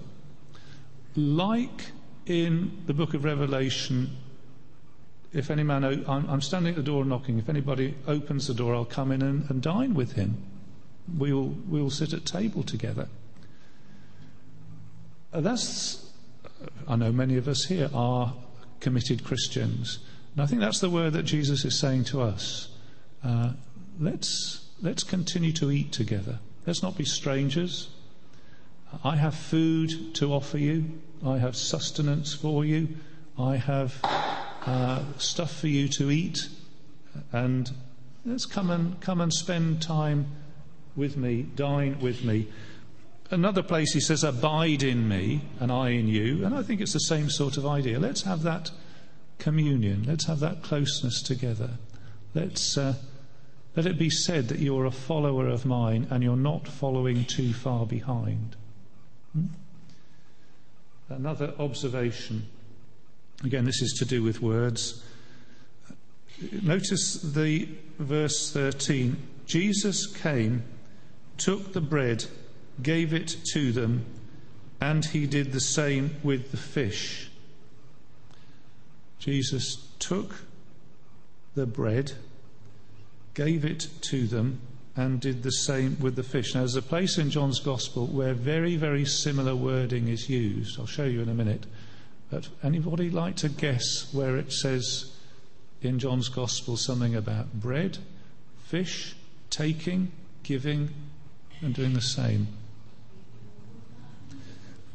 like 1.17 1.91
in 2.27 2.83
the 2.87 2.95
book 2.95 3.15
of 3.15 3.25
Revelation, 3.25 4.17
if 5.33 5.51
any 5.51 5.63
man, 5.63 5.85
I'm, 5.85 6.29
I'm 6.31 6.41
standing 6.41 6.71
at 6.71 6.77
the 6.77 6.83
door 6.83 7.05
knocking, 7.05 7.39
if 7.39 7.49
anybody 7.49 7.95
opens 8.07 8.47
the 8.47 8.55
door, 8.55 8.75
I'll 8.75 8.85
come 8.85 9.11
in 9.13 9.21
and, 9.21 9.51
and 9.51 9.61
dine 9.61 9.95
with 9.95 10.13
him. 10.13 10.37
We'll, 11.19 11.55
we'll 11.67 11.91
sit 11.91 12.13
at 12.13 12.25
table 12.25 12.63
together. 12.63 13.09
Uh, 15.33 15.41
that's, 15.41 16.11
I 16.89 16.97
know 16.97 17.13
many 17.13 17.37
of 17.37 17.49
us 17.49 17.65
here 17.65 17.91
are 17.93 18.33
committed 18.81 19.25
Christians. 19.25 19.99
And 20.33 20.43
I 20.43 20.47
think 20.47 20.61
that's 20.61 20.81
the 20.81 20.91
word 20.91 21.13
that 21.15 21.25
Jesus 21.25 21.65
is 21.65 21.79
saying 21.79 22.05
to 22.05 22.23
us. 22.23 22.69
Uh, 23.23 23.53
let's 23.99 24.64
let's 24.83 25.03
continue 25.03 25.53
to 25.53 25.71
eat 25.71 25.93
together. 25.93 26.39
Let's 26.67 26.83
not 26.83 26.97
be 26.97 27.05
strangers. 27.05 27.89
I 29.03 29.17
have 29.17 29.35
food 29.35 30.15
to 30.17 30.33
offer 30.33 30.59
you. 30.59 31.01
I 31.25 31.39
have 31.39 31.57
sustenance 31.57 32.35
for 32.35 32.65
you. 32.65 32.89
I 33.39 33.57
have 33.57 33.99
uh, 34.03 35.03
stuff 35.19 35.59
for 35.59 35.69
you 35.69 35.89
to 35.89 36.11
eat, 36.11 36.49
and 37.33 37.71
let's 38.25 38.47
come 38.47 38.71
and 38.71 39.01
come 39.01 39.21
and 39.21 39.33
spend 39.33 39.83
time 39.83 40.27
with 40.97 41.17
me, 41.17 41.43
dine 41.43 41.99
with 42.01 42.25
me. 42.25 42.49
Another 43.31 43.63
place 43.63 43.93
he 43.93 44.01
says, 44.01 44.23
Abide 44.23 44.83
in 44.83 45.09
me 45.09 45.43
and 45.59 45.73
I 45.73 45.91
in 45.91 46.07
you. 46.09 46.45
And 46.45 46.55
I 46.55 46.63
think 46.63 46.81
it's 46.81 46.93
the 46.93 47.01
same 47.01 47.31
sort 47.31 47.57
of 47.57 47.67
idea. 47.67 47.99
Let's 47.99 48.23
have 48.23 48.43
that 48.43 48.71
communion. 49.39 50.05
Let's 50.07 50.27
have 50.27 50.41
that 50.41 50.63
closeness 50.63 51.23
together. 51.23 51.71
Let's, 52.35 52.77
uh, 52.77 52.95
let 53.77 53.87
it 53.87 53.99
be 53.99 54.11
said 54.11 54.49
that 54.49 54.59
you're 54.59 54.85
a 54.85 54.91
follower 54.91 55.49
of 55.49 55.67
mine 55.67 56.07
and 56.11 56.23
you're 56.23 56.37
not 56.37 56.69
following 56.69 57.25
too 57.25 57.53
far 57.53 57.87
behind. 57.87 58.57
Hmm? 59.33 59.47
Another 61.09 61.55
observation. 61.59 62.47
Again, 63.43 63.65
this 63.65 63.83
is 63.83 63.93
to 63.99 64.05
do 64.05 64.23
with 64.23 64.41
words. 64.41 65.03
Notice 66.63 67.21
the 67.21 67.69
verse 67.99 68.53
13. 68.53 69.17
Jesus 69.47 70.07
came, 70.07 70.63
took 71.37 71.73
the 71.73 71.81
bread, 71.81 72.25
gave 72.83 73.13
it 73.13 73.37
to 73.53 73.73
them, 73.73 74.07
and 74.81 75.05
he 75.05 75.27
did 75.27 75.53
the 75.53 75.61
same 75.61 76.17
with 76.23 76.51
the 76.51 76.57
fish. 76.57 77.31
Jesus 79.19 79.89
took 79.99 80.35
the 81.55 81.67
bread, 81.67 82.13
gave 83.35 83.65
it 83.65 83.89
to 84.03 84.27
them, 84.27 84.61
and 84.97 85.21
did 85.21 85.43
the 85.43 85.51
same 85.51 85.97
with 86.01 86.15
the 86.15 86.23
fish. 86.23 86.55
Now, 86.55 86.61
there's 86.61 86.77
a 86.77 86.83
place 86.83 87.19
in 87.19 87.31
John's 87.31 87.59
Gospel 87.59 88.07
where 88.07 88.33
very, 88.33 88.77
very 88.77 89.05
similar 89.05 89.57
wording 89.57 90.09
is 90.09 90.31
used. 90.31 90.79
I'll 90.79 90.87
show 90.87 91.05
you 91.05 91.21
in 91.21 91.29
a 91.29 91.35
minute. 91.35 91.67
But 92.31 92.49
anybody 92.63 93.11
like 93.11 93.37
to 93.37 93.49
guess 93.49 94.13
where 94.13 94.37
it 94.37 94.53
says 94.53 95.13
in 95.83 95.99
John's 95.99 96.29
Gospel 96.29 96.77
something 96.77 97.15
about 97.15 97.53
bread, 97.55 97.99
fish, 98.67 99.17
taking, 99.51 100.13
giving, 100.45 100.91
and 101.61 101.75
doing 101.75 101.95
the 101.95 102.01
same? 102.01 102.47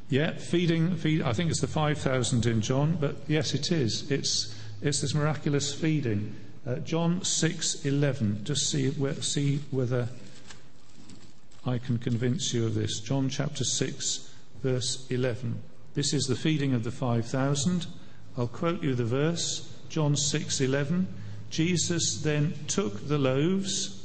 Yeah, 0.10 0.32
feeding, 0.38 0.96
feed, 0.96 1.22
I 1.22 1.34
think 1.34 1.52
it's 1.52 1.62
the 1.62 1.68
5,000 1.68 2.46
in 2.46 2.62
John, 2.62 2.98
but 3.00 3.18
yes, 3.28 3.54
it 3.54 3.72
is. 3.72 4.10
It's, 4.10 4.56
it's 4.82 5.02
this 5.02 5.14
miraculous 5.14 5.74
feeding. 5.74 6.36
Uh, 6.70 6.76
John 6.82 7.22
6:11. 7.22 8.43
Just 8.43 8.70
see, 8.70 8.91
see 9.22 9.59
whether 9.72 10.07
I 11.65 11.80
can 11.80 11.97
convince 11.97 12.53
you 12.53 12.67
of 12.67 12.76
this. 12.76 12.99
John 12.99 13.28
chapter 13.28 13.63
6, 13.63 14.30
verse 14.61 15.07
11. 15.09 15.63
This 15.95 16.13
is 16.13 16.28
the 16.28 16.36
feeding 16.36 16.76
of 16.76 16.84
the 16.84 16.91
5,000. 16.91 17.88
I'll 18.38 18.47
quote 18.47 18.84
you 18.84 18.93
the 18.93 19.03
verse. 19.03 19.67
John 19.89 20.15
6:11. 20.15 21.07
Jesus 21.49 22.22
then 22.22 22.53
took 22.67 23.07
the 23.07 23.17
loaves, 23.17 23.99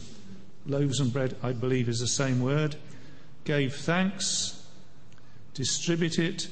loaves 0.64 1.00
and 1.00 1.12
bread, 1.12 1.36
I 1.42 1.52
believe 1.52 1.86
is 1.86 2.00
the 2.00 2.06
same 2.06 2.40
word, 2.40 2.76
gave 3.44 3.74
thanks 3.74 4.62
distributed, 5.52 6.46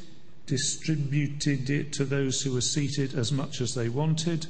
distributed 0.45 1.71
it 1.71 1.91
to 1.95 2.05
those 2.05 2.43
who 2.43 2.53
were 2.53 2.61
seated 2.61 3.15
as 3.15 3.33
much 3.33 3.63
as 3.63 3.75
they 3.75 3.89
wanted. 3.89 4.47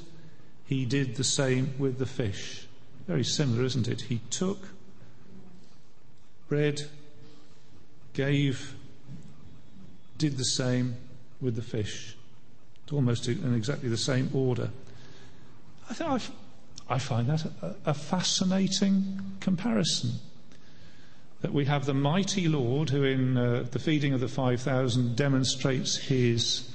He 0.65 0.85
did 0.85 1.17
the 1.17 1.25
same 1.25 1.75
with 1.79 1.99
the 1.99 2.07
fish. 2.07 2.67
Very 3.07 3.25
similar, 3.25 3.65
isn't 3.65 3.89
it? 3.89 4.03
He 4.03 4.21
took 4.31 4.69
bread, 6.49 6.83
gave, 8.13 8.75
did 10.19 10.39
the 10.39 10.45
same 10.45 10.97
with 11.41 11.57
the 11.57 11.63
fish. 11.63 12.17
It's 12.85 12.93
almost 12.93 13.29
in 13.29 13.55
exactly 13.55 13.89
the 13.89 13.97
same 13.97 14.31
order. 14.33 14.71
I, 15.91 15.95
think 15.95 16.23
I 16.89 16.99
find 16.99 17.29
that 17.29 17.45
a, 17.63 17.75
a 17.87 17.95
fascinating 17.95 19.37
comparison 19.41 20.13
that 21.43 21.53
we 21.53 21.65
have 21.65 21.87
the 21.87 21.95
mighty 21.95 22.49
Lord 22.49 22.91
who, 22.91 23.03
in 23.03 23.37
uh, 23.37 23.67
the 23.71 23.81
feeding 23.81 24.13
of 24.15 24.21
the 24.21 24.29
5,000, 24.29 25.17
demonstrates 25.17 25.97
his 25.97 26.71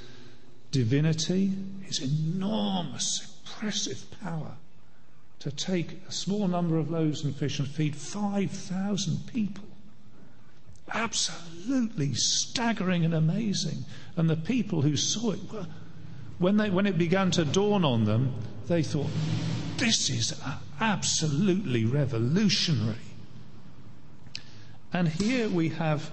divinity, 0.71 1.53
his 1.83 2.01
enormous, 2.01 3.36
impressive 3.57 4.05
power 4.21 4.51
to 5.39 5.51
take 5.51 5.99
a 6.07 6.11
small 6.11 6.47
number 6.47 6.77
of 6.77 6.91
loaves 6.91 7.23
and 7.23 7.35
fish 7.35 7.59
and 7.59 7.67
feed 7.67 7.95
5,000 7.95 9.27
people. 9.27 9.63
Absolutely 10.93 12.13
staggering 12.13 13.03
and 13.03 13.13
amazing. 13.13 13.85
And 14.15 14.29
the 14.29 14.35
people 14.35 14.81
who 14.81 14.95
saw 14.95 15.31
it, 15.31 15.51
were, 15.51 15.67
when, 16.39 16.57
they, 16.57 16.69
when 16.69 16.85
it 16.85 16.97
began 16.97 17.31
to 17.31 17.45
dawn 17.45 17.83
on 17.83 18.05
them, 18.05 18.33
they 18.67 18.83
thought, 18.83 19.09
this 19.77 20.09
is 20.09 20.39
absolutely 20.79 21.85
revolutionary. 21.85 22.95
And 24.93 25.07
here 25.07 25.49
we 25.49 25.69
have 25.69 26.11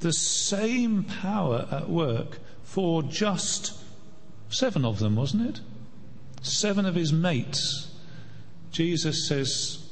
the 0.00 0.12
same 0.12 1.04
power 1.04 1.66
at 1.70 1.88
work 1.88 2.38
for 2.62 3.02
just 3.02 3.74
seven 4.48 4.84
of 4.84 4.98
them, 4.98 5.16
wasn't 5.16 5.48
it? 5.48 5.60
Seven 6.42 6.86
of 6.86 6.94
his 6.94 7.12
mates. 7.12 7.94
Jesus 8.70 9.26
says, 9.26 9.88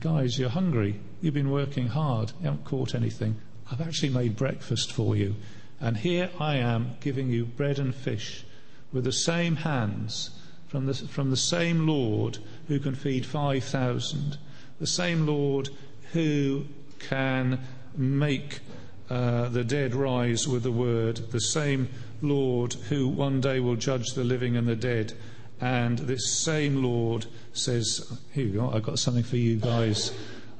Guys, 0.00 0.38
you're 0.38 0.48
hungry. 0.48 0.98
You've 1.20 1.34
been 1.34 1.50
working 1.50 1.88
hard. 1.88 2.32
You 2.40 2.46
haven't 2.46 2.64
caught 2.64 2.94
anything. 2.94 3.40
I've 3.70 3.80
actually 3.80 4.08
made 4.10 4.36
breakfast 4.36 4.92
for 4.92 5.14
you. 5.14 5.36
And 5.80 5.96
here 5.96 6.30
I 6.38 6.56
am 6.56 6.96
giving 7.00 7.30
you 7.30 7.44
bread 7.44 7.78
and 7.78 7.94
fish 7.94 8.44
with 8.92 9.04
the 9.04 9.12
same 9.12 9.56
hands 9.56 10.30
from 10.68 10.86
the, 10.86 10.94
from 10.94 11.30
the 11.30 11.36
same 11.36 11.86
Lord 11.86 12.38
who 12.68 12.78
can 12.78 12.94
feed 12.94 13.26
5,000, 13.26 14.38
the 14.78 14.86
same 14.86 15.26
Lord 15.26 15.68
who 16.12 16.64
can 16.98 17.60
make 17.96 18.60
uh, 19.08 19.48
the 19.48 19.64
dead 19.64 19.94
rise 19.94 20.46
with 20.46 20.62
the 20.62 20.72
word, 20.72 21.16
the 21.32 21.40
same 21.40 21.88
Lord 22.22 22.74
who 22.74 23.08
one 23.08 23.40
day 23.40 23.60
will 23.60 23.76
judge 23.76 24.12
the 24.14 24.24
living 24.24 24.56
and 24.56 24.66
the 24.68 24.76
dead. 24.76 25.12
And 25.60 25.98
this 25.98 26.32
same 26.32 26.82
Lord 26.82 27.26
says, 27.52 28.18
Here 28.32 28.46
you 28.46 28.52
go, 28.60 28.70
I've 28.70 28.82
got 28.82 28.98
something 28.98 29.24
for 29.24 29.36
you 29.36 29.56
guys. 29.56 30.12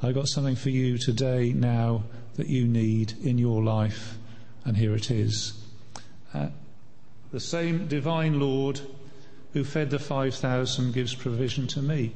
I've 0.03 0.15
got 0.15 0.29
something 0.29 0.57
for 0.57 0.71
you 0.71 0.99
today, 0.99 1.53
now, 1.53 2.05
that 2.37 2.49
you 2.49 2.67
need 2.67 3.15
in 3.23 3.39
your 3.39 3.63
life. 3.63 4.17
And 4.65 4.77
here 4.77 4.95
it 4.95 5.11
is. 5.11 5.55
Uh, 6.33 6.49
the 7.33 7.41
same 7.41 7.87
divine 7.87 8.41
Lord 8.41 8.81
who 9.53 9.65
fed 9.65 9.91
the 9.91 9.99
5,000 9.99 10.93
gives 10.93 11.15
provision 11.15 11.67
to 11.69 11.83
me. 11.83 12.13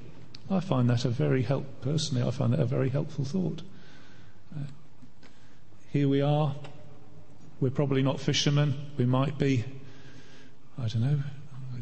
I 0.51 0.61
find 0.61 0.89
that 0.91 1.05
a 1.05 1.09
very 1.09 1.43
help 1.43 1.67
personally. 1.81 2.27
I 2.27 2.31
find 2.31 2.53
that 2.53 2.61
a 2.61 2.67
very 2.67 2.91
helpful 2.91 3.25
thought. 3.25 3.63
Uh, 4.55 4.65
here 5.91 6.09
we 6.09 6.21
are. 6.21 6.55
We're 7.61 7.71
probably 7.71 8.03
not 8.03 8.21
fishermen. 8.21 8.75
We 8.97 9.07
might 9.07 9.39
be. 9.39 9.65
I 10.79 10.89
don't 10.89 11.03
know. 11.03 11.19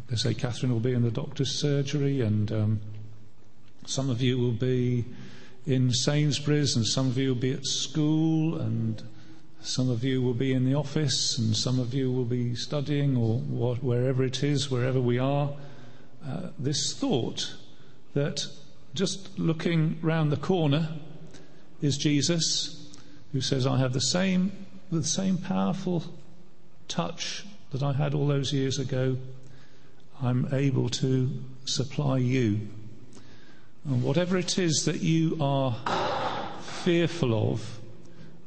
They 0.09 0.17
say 0.17 0.35
Catherine 0.35 0.73
will 0.73 0.81
be 0.81 0.93
in 0.93 1.03
the 1.03 1.11
doctor's 1.11 1.51
surgery, 1.51 2.21
and 2.21 2.53
um, 2.53 2.81
some 3.87 4.11
of 4.11 4.21
you 4.21 4.39
will 4.39 4.53
be 4.53 5.07
in 5.67 5.91
Sainsbury's, 5.93 6.77
and 6.77 6.87
some 6.87 7.09
of 7.09 7.17
you 7.17 7.29
will 7.31 7.41
be 7.41 7.53
at 7.53 7.65
school, 7.65 8.61
and 8.61 9.03
some 9.63 9.89
of 9.89 10.05
you 10.05 10.21
will 10.21 10.35
be 10.35 10.53
in 10.53 10.65
the 10.65 10.75
office, 10.75 11.39
and 11.39 11.57
some 11.57 11.79
of 11.79 11.95
you 11.95 12.13
will 12.13 12.25
be 12.25 12.55
studying, 12.55 13.17
or 13.17 13.39
what, 13.39 13.83
wherever 13.83 14.23
it 14.23 14.43
is, 14.43 14.71
wherever 14.71 15.01
we 15.01 15.19
are. 15.19 15.53
Uh, 16.27 16.49
this 16.59 16.93
thought 16.93 17.55
that 18.15 18.47
just 18.95 19.39
looking 19.39 19.99
round 20.03 20.31
the 20.31 20.37
corner 20.37 20.89
is 21.81 21.97
Jesus, 21.97 22.95
who 23.33 23.41
says, 23.41 23.67
I 23.67 23.79
have 23.79 23.93
the 23.93 24.01
same, 24.01 24.53
the 25.01 25.07
same 25.07 25.39
powerful 25.39 26.05
touch 26.89 27.45
that 27.73 27.83
I 27.83 27.93
had 27.93 28.15
all 28.15 28.27
those 28.27 28.53
years 28.53 28.79
ago. 28.79 29.17
I'm 30.23 30.49
able 30.53 30.89
to 30.91 31.31
supply 31.65 32.19
you. 32.19 32.69
And 33.85 34.03
whatever 34.03 34.37
it 34.37 34.59
is 34.59 34.85
that 34.85 35.01
you 35.01 35.37
are 35.41 35.77
fearful 36.85 37.53
of, 37.53 37.81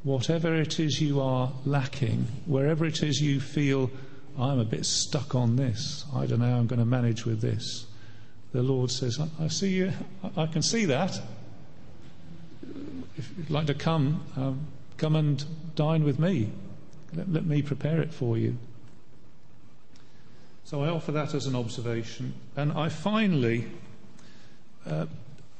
whatever 0.02 0.54
it 0.54 0.80
is 0.80 1.00
you 1.00 1.20
are 1.20 1.52
lacking, 1.64 2.26
wherever 2.46 2.86
it 2.86 3.02
is 3.02 3.20
you 3.20 3.40
feel, 3.40 3.90
I'm 4.38 4.58
a 4.58 4.64
bit 4.64 4.86
stuck 4.86 5.34
on 5.34 5.56
this, 5.56 6.04
I 6.14 6.26
don't 6.26 6.38
know 6.38 6.50
how 6.50 6.56
I'm 6.56 6.66
going 6.66 6.78
to 6.78 6.86
manage 6.86 7.26
with 7.26 7.40
this 7.40 7.86
the 8.56 8.62
Lord 8.62 8.90
says, 8.90 9.20
I 9.38 9.48
see 9.48 9.68
you, 9.68 9.92
I 10.34 10.46
can 10.46 10.62
see 10.62 10.86
that. 10.86 11.20
If 13.18 13.30
you'd 13.36 13.50
like 13.50 13.66
to 13.66 13.74
come, 13.74 14.22
um, 14.34 14.66
come 14.96 15.16
and 15.16 15.44
dine 15.74 16.04
with 16.04 16.18
me. 16.18 16.50
Let, 17.14 17.32
let 17.32 17.46
me 17.46 17.62
prepare 17.62 18.00
it 18.00 18.12
for 18.12 18.36
you. 18.36 18.58
So 20.64 20.82
I 20.82 20.88
offer 20.88 21.12
that 21.12 21.32
as 21.34 21.46
an 21.46 21.54
observation. 21.54 22.34
And 22.56 22.72
I 22.72 22.88
finally 22.88 23.66
uh, 24.84 25.06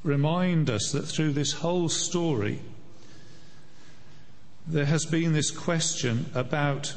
remind 0.03 0.69
us 0.69 0.91
that 0.93 1.03
through 1.03 1.33
this 1.33 1.53
whole 1.53 1.89
story, 1.89 2.61
there 4.67 4.87
has 4.87 5.07
been 5.07 5.33
this 5.33 5.51
question 5.51 6.27
about 6.35 6.95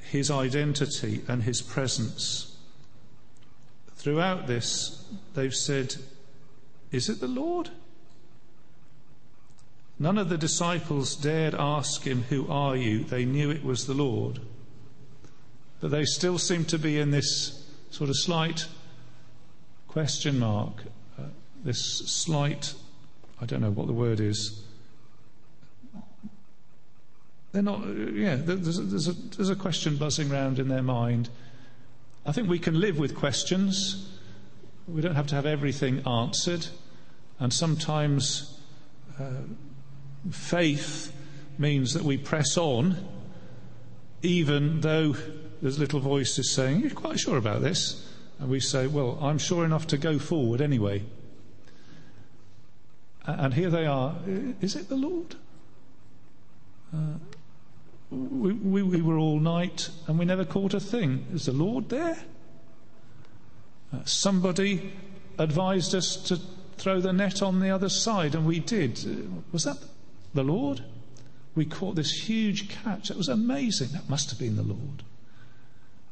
his 0.00 0.30
identity 0.30 1.22
and 1.28 1.42
his 1.42 1.62
presence. 1.62 2.56
Throughout 3.96 4.46
this, 4.46 5.04
they've 5.34 5.54
said, 5.54 5.94
Is 6.90 7.08
it 7.08 7.20
the 7.20 7.28
Lord? 7.28 7.70
None 9.98 10.18
of 10.18 10.28
the 10.28 10.38
disciples 10.38 11.14
dared 11.14 11.54
ask 11.54 12.02
him, 12.02 12.22
Who 12.24 12.48
are 12.48 12.76
you? 12.76 13.04
They 13.04 13.24
knew 13.24 13.50
it 13.50 13.64
was 13.64 13.86
the 13.86 13.94
Lord. 13.94 14.40
But 15.80 15.90
they 15.90 16.04
still 16.04 16.38
seem 16.38 16.64
to 16.66 16.78
be 16.78 16.98
in 16.98 17.10
this 17.10 17.64
sort 17.90 18.10
of 18.10 18.16
slight 18.16 18.66
question 19.86 20.40
mark, 20.40 20.82
uh, 21.18 21.26
this 21.62 21.78
slight, 21.80 22.74
I 23.40 23.46
don't 23.46 23.60
know 23.60 23.70
what 23.70 23.86
the 23.86 23.92
word 23.92 24.18
is. 24.18 24.64
They're 27.52 27.62
not, 27.62 27.86
yeah, 27.86 28.34
there's 28.34 28.78
a, 28.78 28.82
there's, 28.82 29.06
a, 29.06 29.12
there's 29.12 29.50
a 29.50 29.54
question 29.54 29.96
buzzing 29.96 30.32
around 30.32 30.58
in 30.58 30.66
their 30.66 30.82
mind. 30.82 31.28
I 32.26 32.32
think 32.32 32.48
we 32.48 32.58
can 32.58 32.80
live 32.80 32.98
with 32.98 33.14
questions. 33.14 34.18
We 34.88 35.00
don't 35.00 35.14
have 35.14 35.28
to 35.28 35.36
have 35.36 35.46
everything 35.46 36.04
answered. 36.04 36.66
And 37.38 37.52
sometimes 37.52 38.58
uh, 39.20 39.30
faith 40.30 41.12
means 41.58 41.94
that 41.94 42.02
we 42.02 42.16
press 42.18 42.56
on, 42.56 42.96
even 44.22 44.80
though 44.80 45.14
there's 45.60 45.78
little 45.78 46.00
voices 46.00 46.50
saying, 46.50 46.80
You're 46.80 46.90
quite 46.90 47.20
sure 47.20 47.36
about 47.36 47.62
this? 47.62 48.08
And 48.38 48.48
we 48.48 48.60
say, 48.60 48.86
Well, 48.86 49.18
I'm 49.20 49.38
sure 49.38 49.64
enough 49.64 49.86
to 49.88 49.98
go 49.98 50.18
forward 50.18 50.60
anyway. 50.60 51.02
And 53.26 53.54
here 53.54 53.70
they 53.70 53.86
are. 53.86 54.16
Is 54.60 54.76
it 54.76 54.88
the 54.88 54.96
Lord? 54.96 55.36
Uh, 56.92 57.18
we, 58.10 58.52
we, 58.52 58.82
we, 58.82 59.00
were 59.00 59.16
all 59.16 59.40
night 59.40 59.88
and 60.06 60.18
we 60.18 60.24
never 60.24 60.44
caught 60.44 60.74
a 60.74 60.80
thing. 60.80 61.26
Is 61.32 61.46
the 61.46 61.52
Lord 61.52 61.88
there? 61.88 62.18
Uh, 63.92 64.00
somebody 64.04 64.92
advised 65.38 65.94
us 65.94 66.16
to 66.16 66.38
throw 66.76 67.00
the 67.00 67.12
net 67.12 67.42
on 67.42 67.60
the 67.60 67.70
other 67.70 67.88
side, 67.88 68.34
and 68.34 68.46
we 68.46 68.58
did. 68.58 68.98
Uh, 68.98 69.40
was 69.52 69.64
that 69.64 69.78
the 70.34 70.42
Lord? 70.42 70.82
We 71.54 71.64
caught 71.64 71.94
this 71.94 72.10
huge 72.10 72.68
catch. 72.68 73.10
It 73.10 73.16
was 73.16 73.28
amazing. 73.28 73.88
That 73.92 74.08
must 74.08 74.30
have 74.30 74.38
been 74.38 74.56
the 74.56 74.62
Lord. 74.62 75.04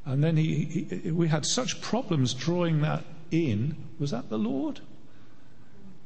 And 0.04 0.22
then 0.22 0.36
he, 0.36 0.64
he, 0.64 1.10
we 1.10 1.28
had 1.28 1.46
such 1.46 1.80
problems 1.80 2.34
drawing 2.34 2.80
that 2.82 3.04
in. 3.30 3.76
Was 3.98 4.10
that 4.10 4.28
the 4.28 4.38
Lord? 4.38 4.80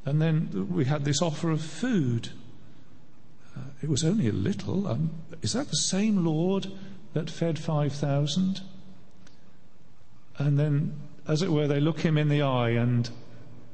And 0.05 0.21
then 0.21 0.69
we 0.71 0.85
had 0.85 1.03
this 1.05 1.21
offer 1.21 1.51
of 1.51 1.61
food. 1.61 2.29
Uh, 3.55 3.61
it 3.81 3.89
was 3.89 4.03
only 4.03 4.27
a 4.27 4.33
little. 4.33 4.87
Um, 4.87 5.11
is 5.41 5.53
that 5.53 5.69
the 5.69 5.75
same 5.75 6.23
Lord 6.23 6.67
that 7.13 7.29
fed 7.29 7.59
5,000? 7.59 8.61
And 10.37 10.59
then, 10.59 10.99
as 11.27 11.41
it 11.41 11.51
were, 11.51 11.67
they 11.67 11.79
look 11.79 12.01
him 12.01 12.17
in 12.17 12.29
the 12.29 12.41
eye 12.41 12.69
and 12.69 13.09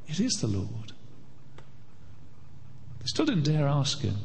it 0.08 0.20
is 0.20 0.34
the 0.36 0.48
Lord. 0.48 0.94
They 3.00 3.06
still 3.06 3.26
didn't 3.26 3.44
dare 3.44 3.68
ask 3.68 4.00
him. 4.00 4.16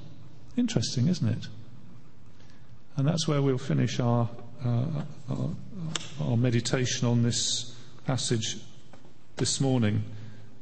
Interesting, 0.59 1.07
isn't 1.07 1.29
it? 1.29 1.47
And 2.97 3.07
that's 3.07 3.29
where 3.29 3.41
we'll 3.41 3.59
finish 3.59 4.01
our, 4.01 4.29
uh, 4.65 4.85
our, 5.31 5.51
our 6.21 6.37
meditation 6.37 7.07
on 7.07 7.23
this 7.23 7.77
passage 8.05 8.57
this 9.37 9.61
morning. 9.61 10.03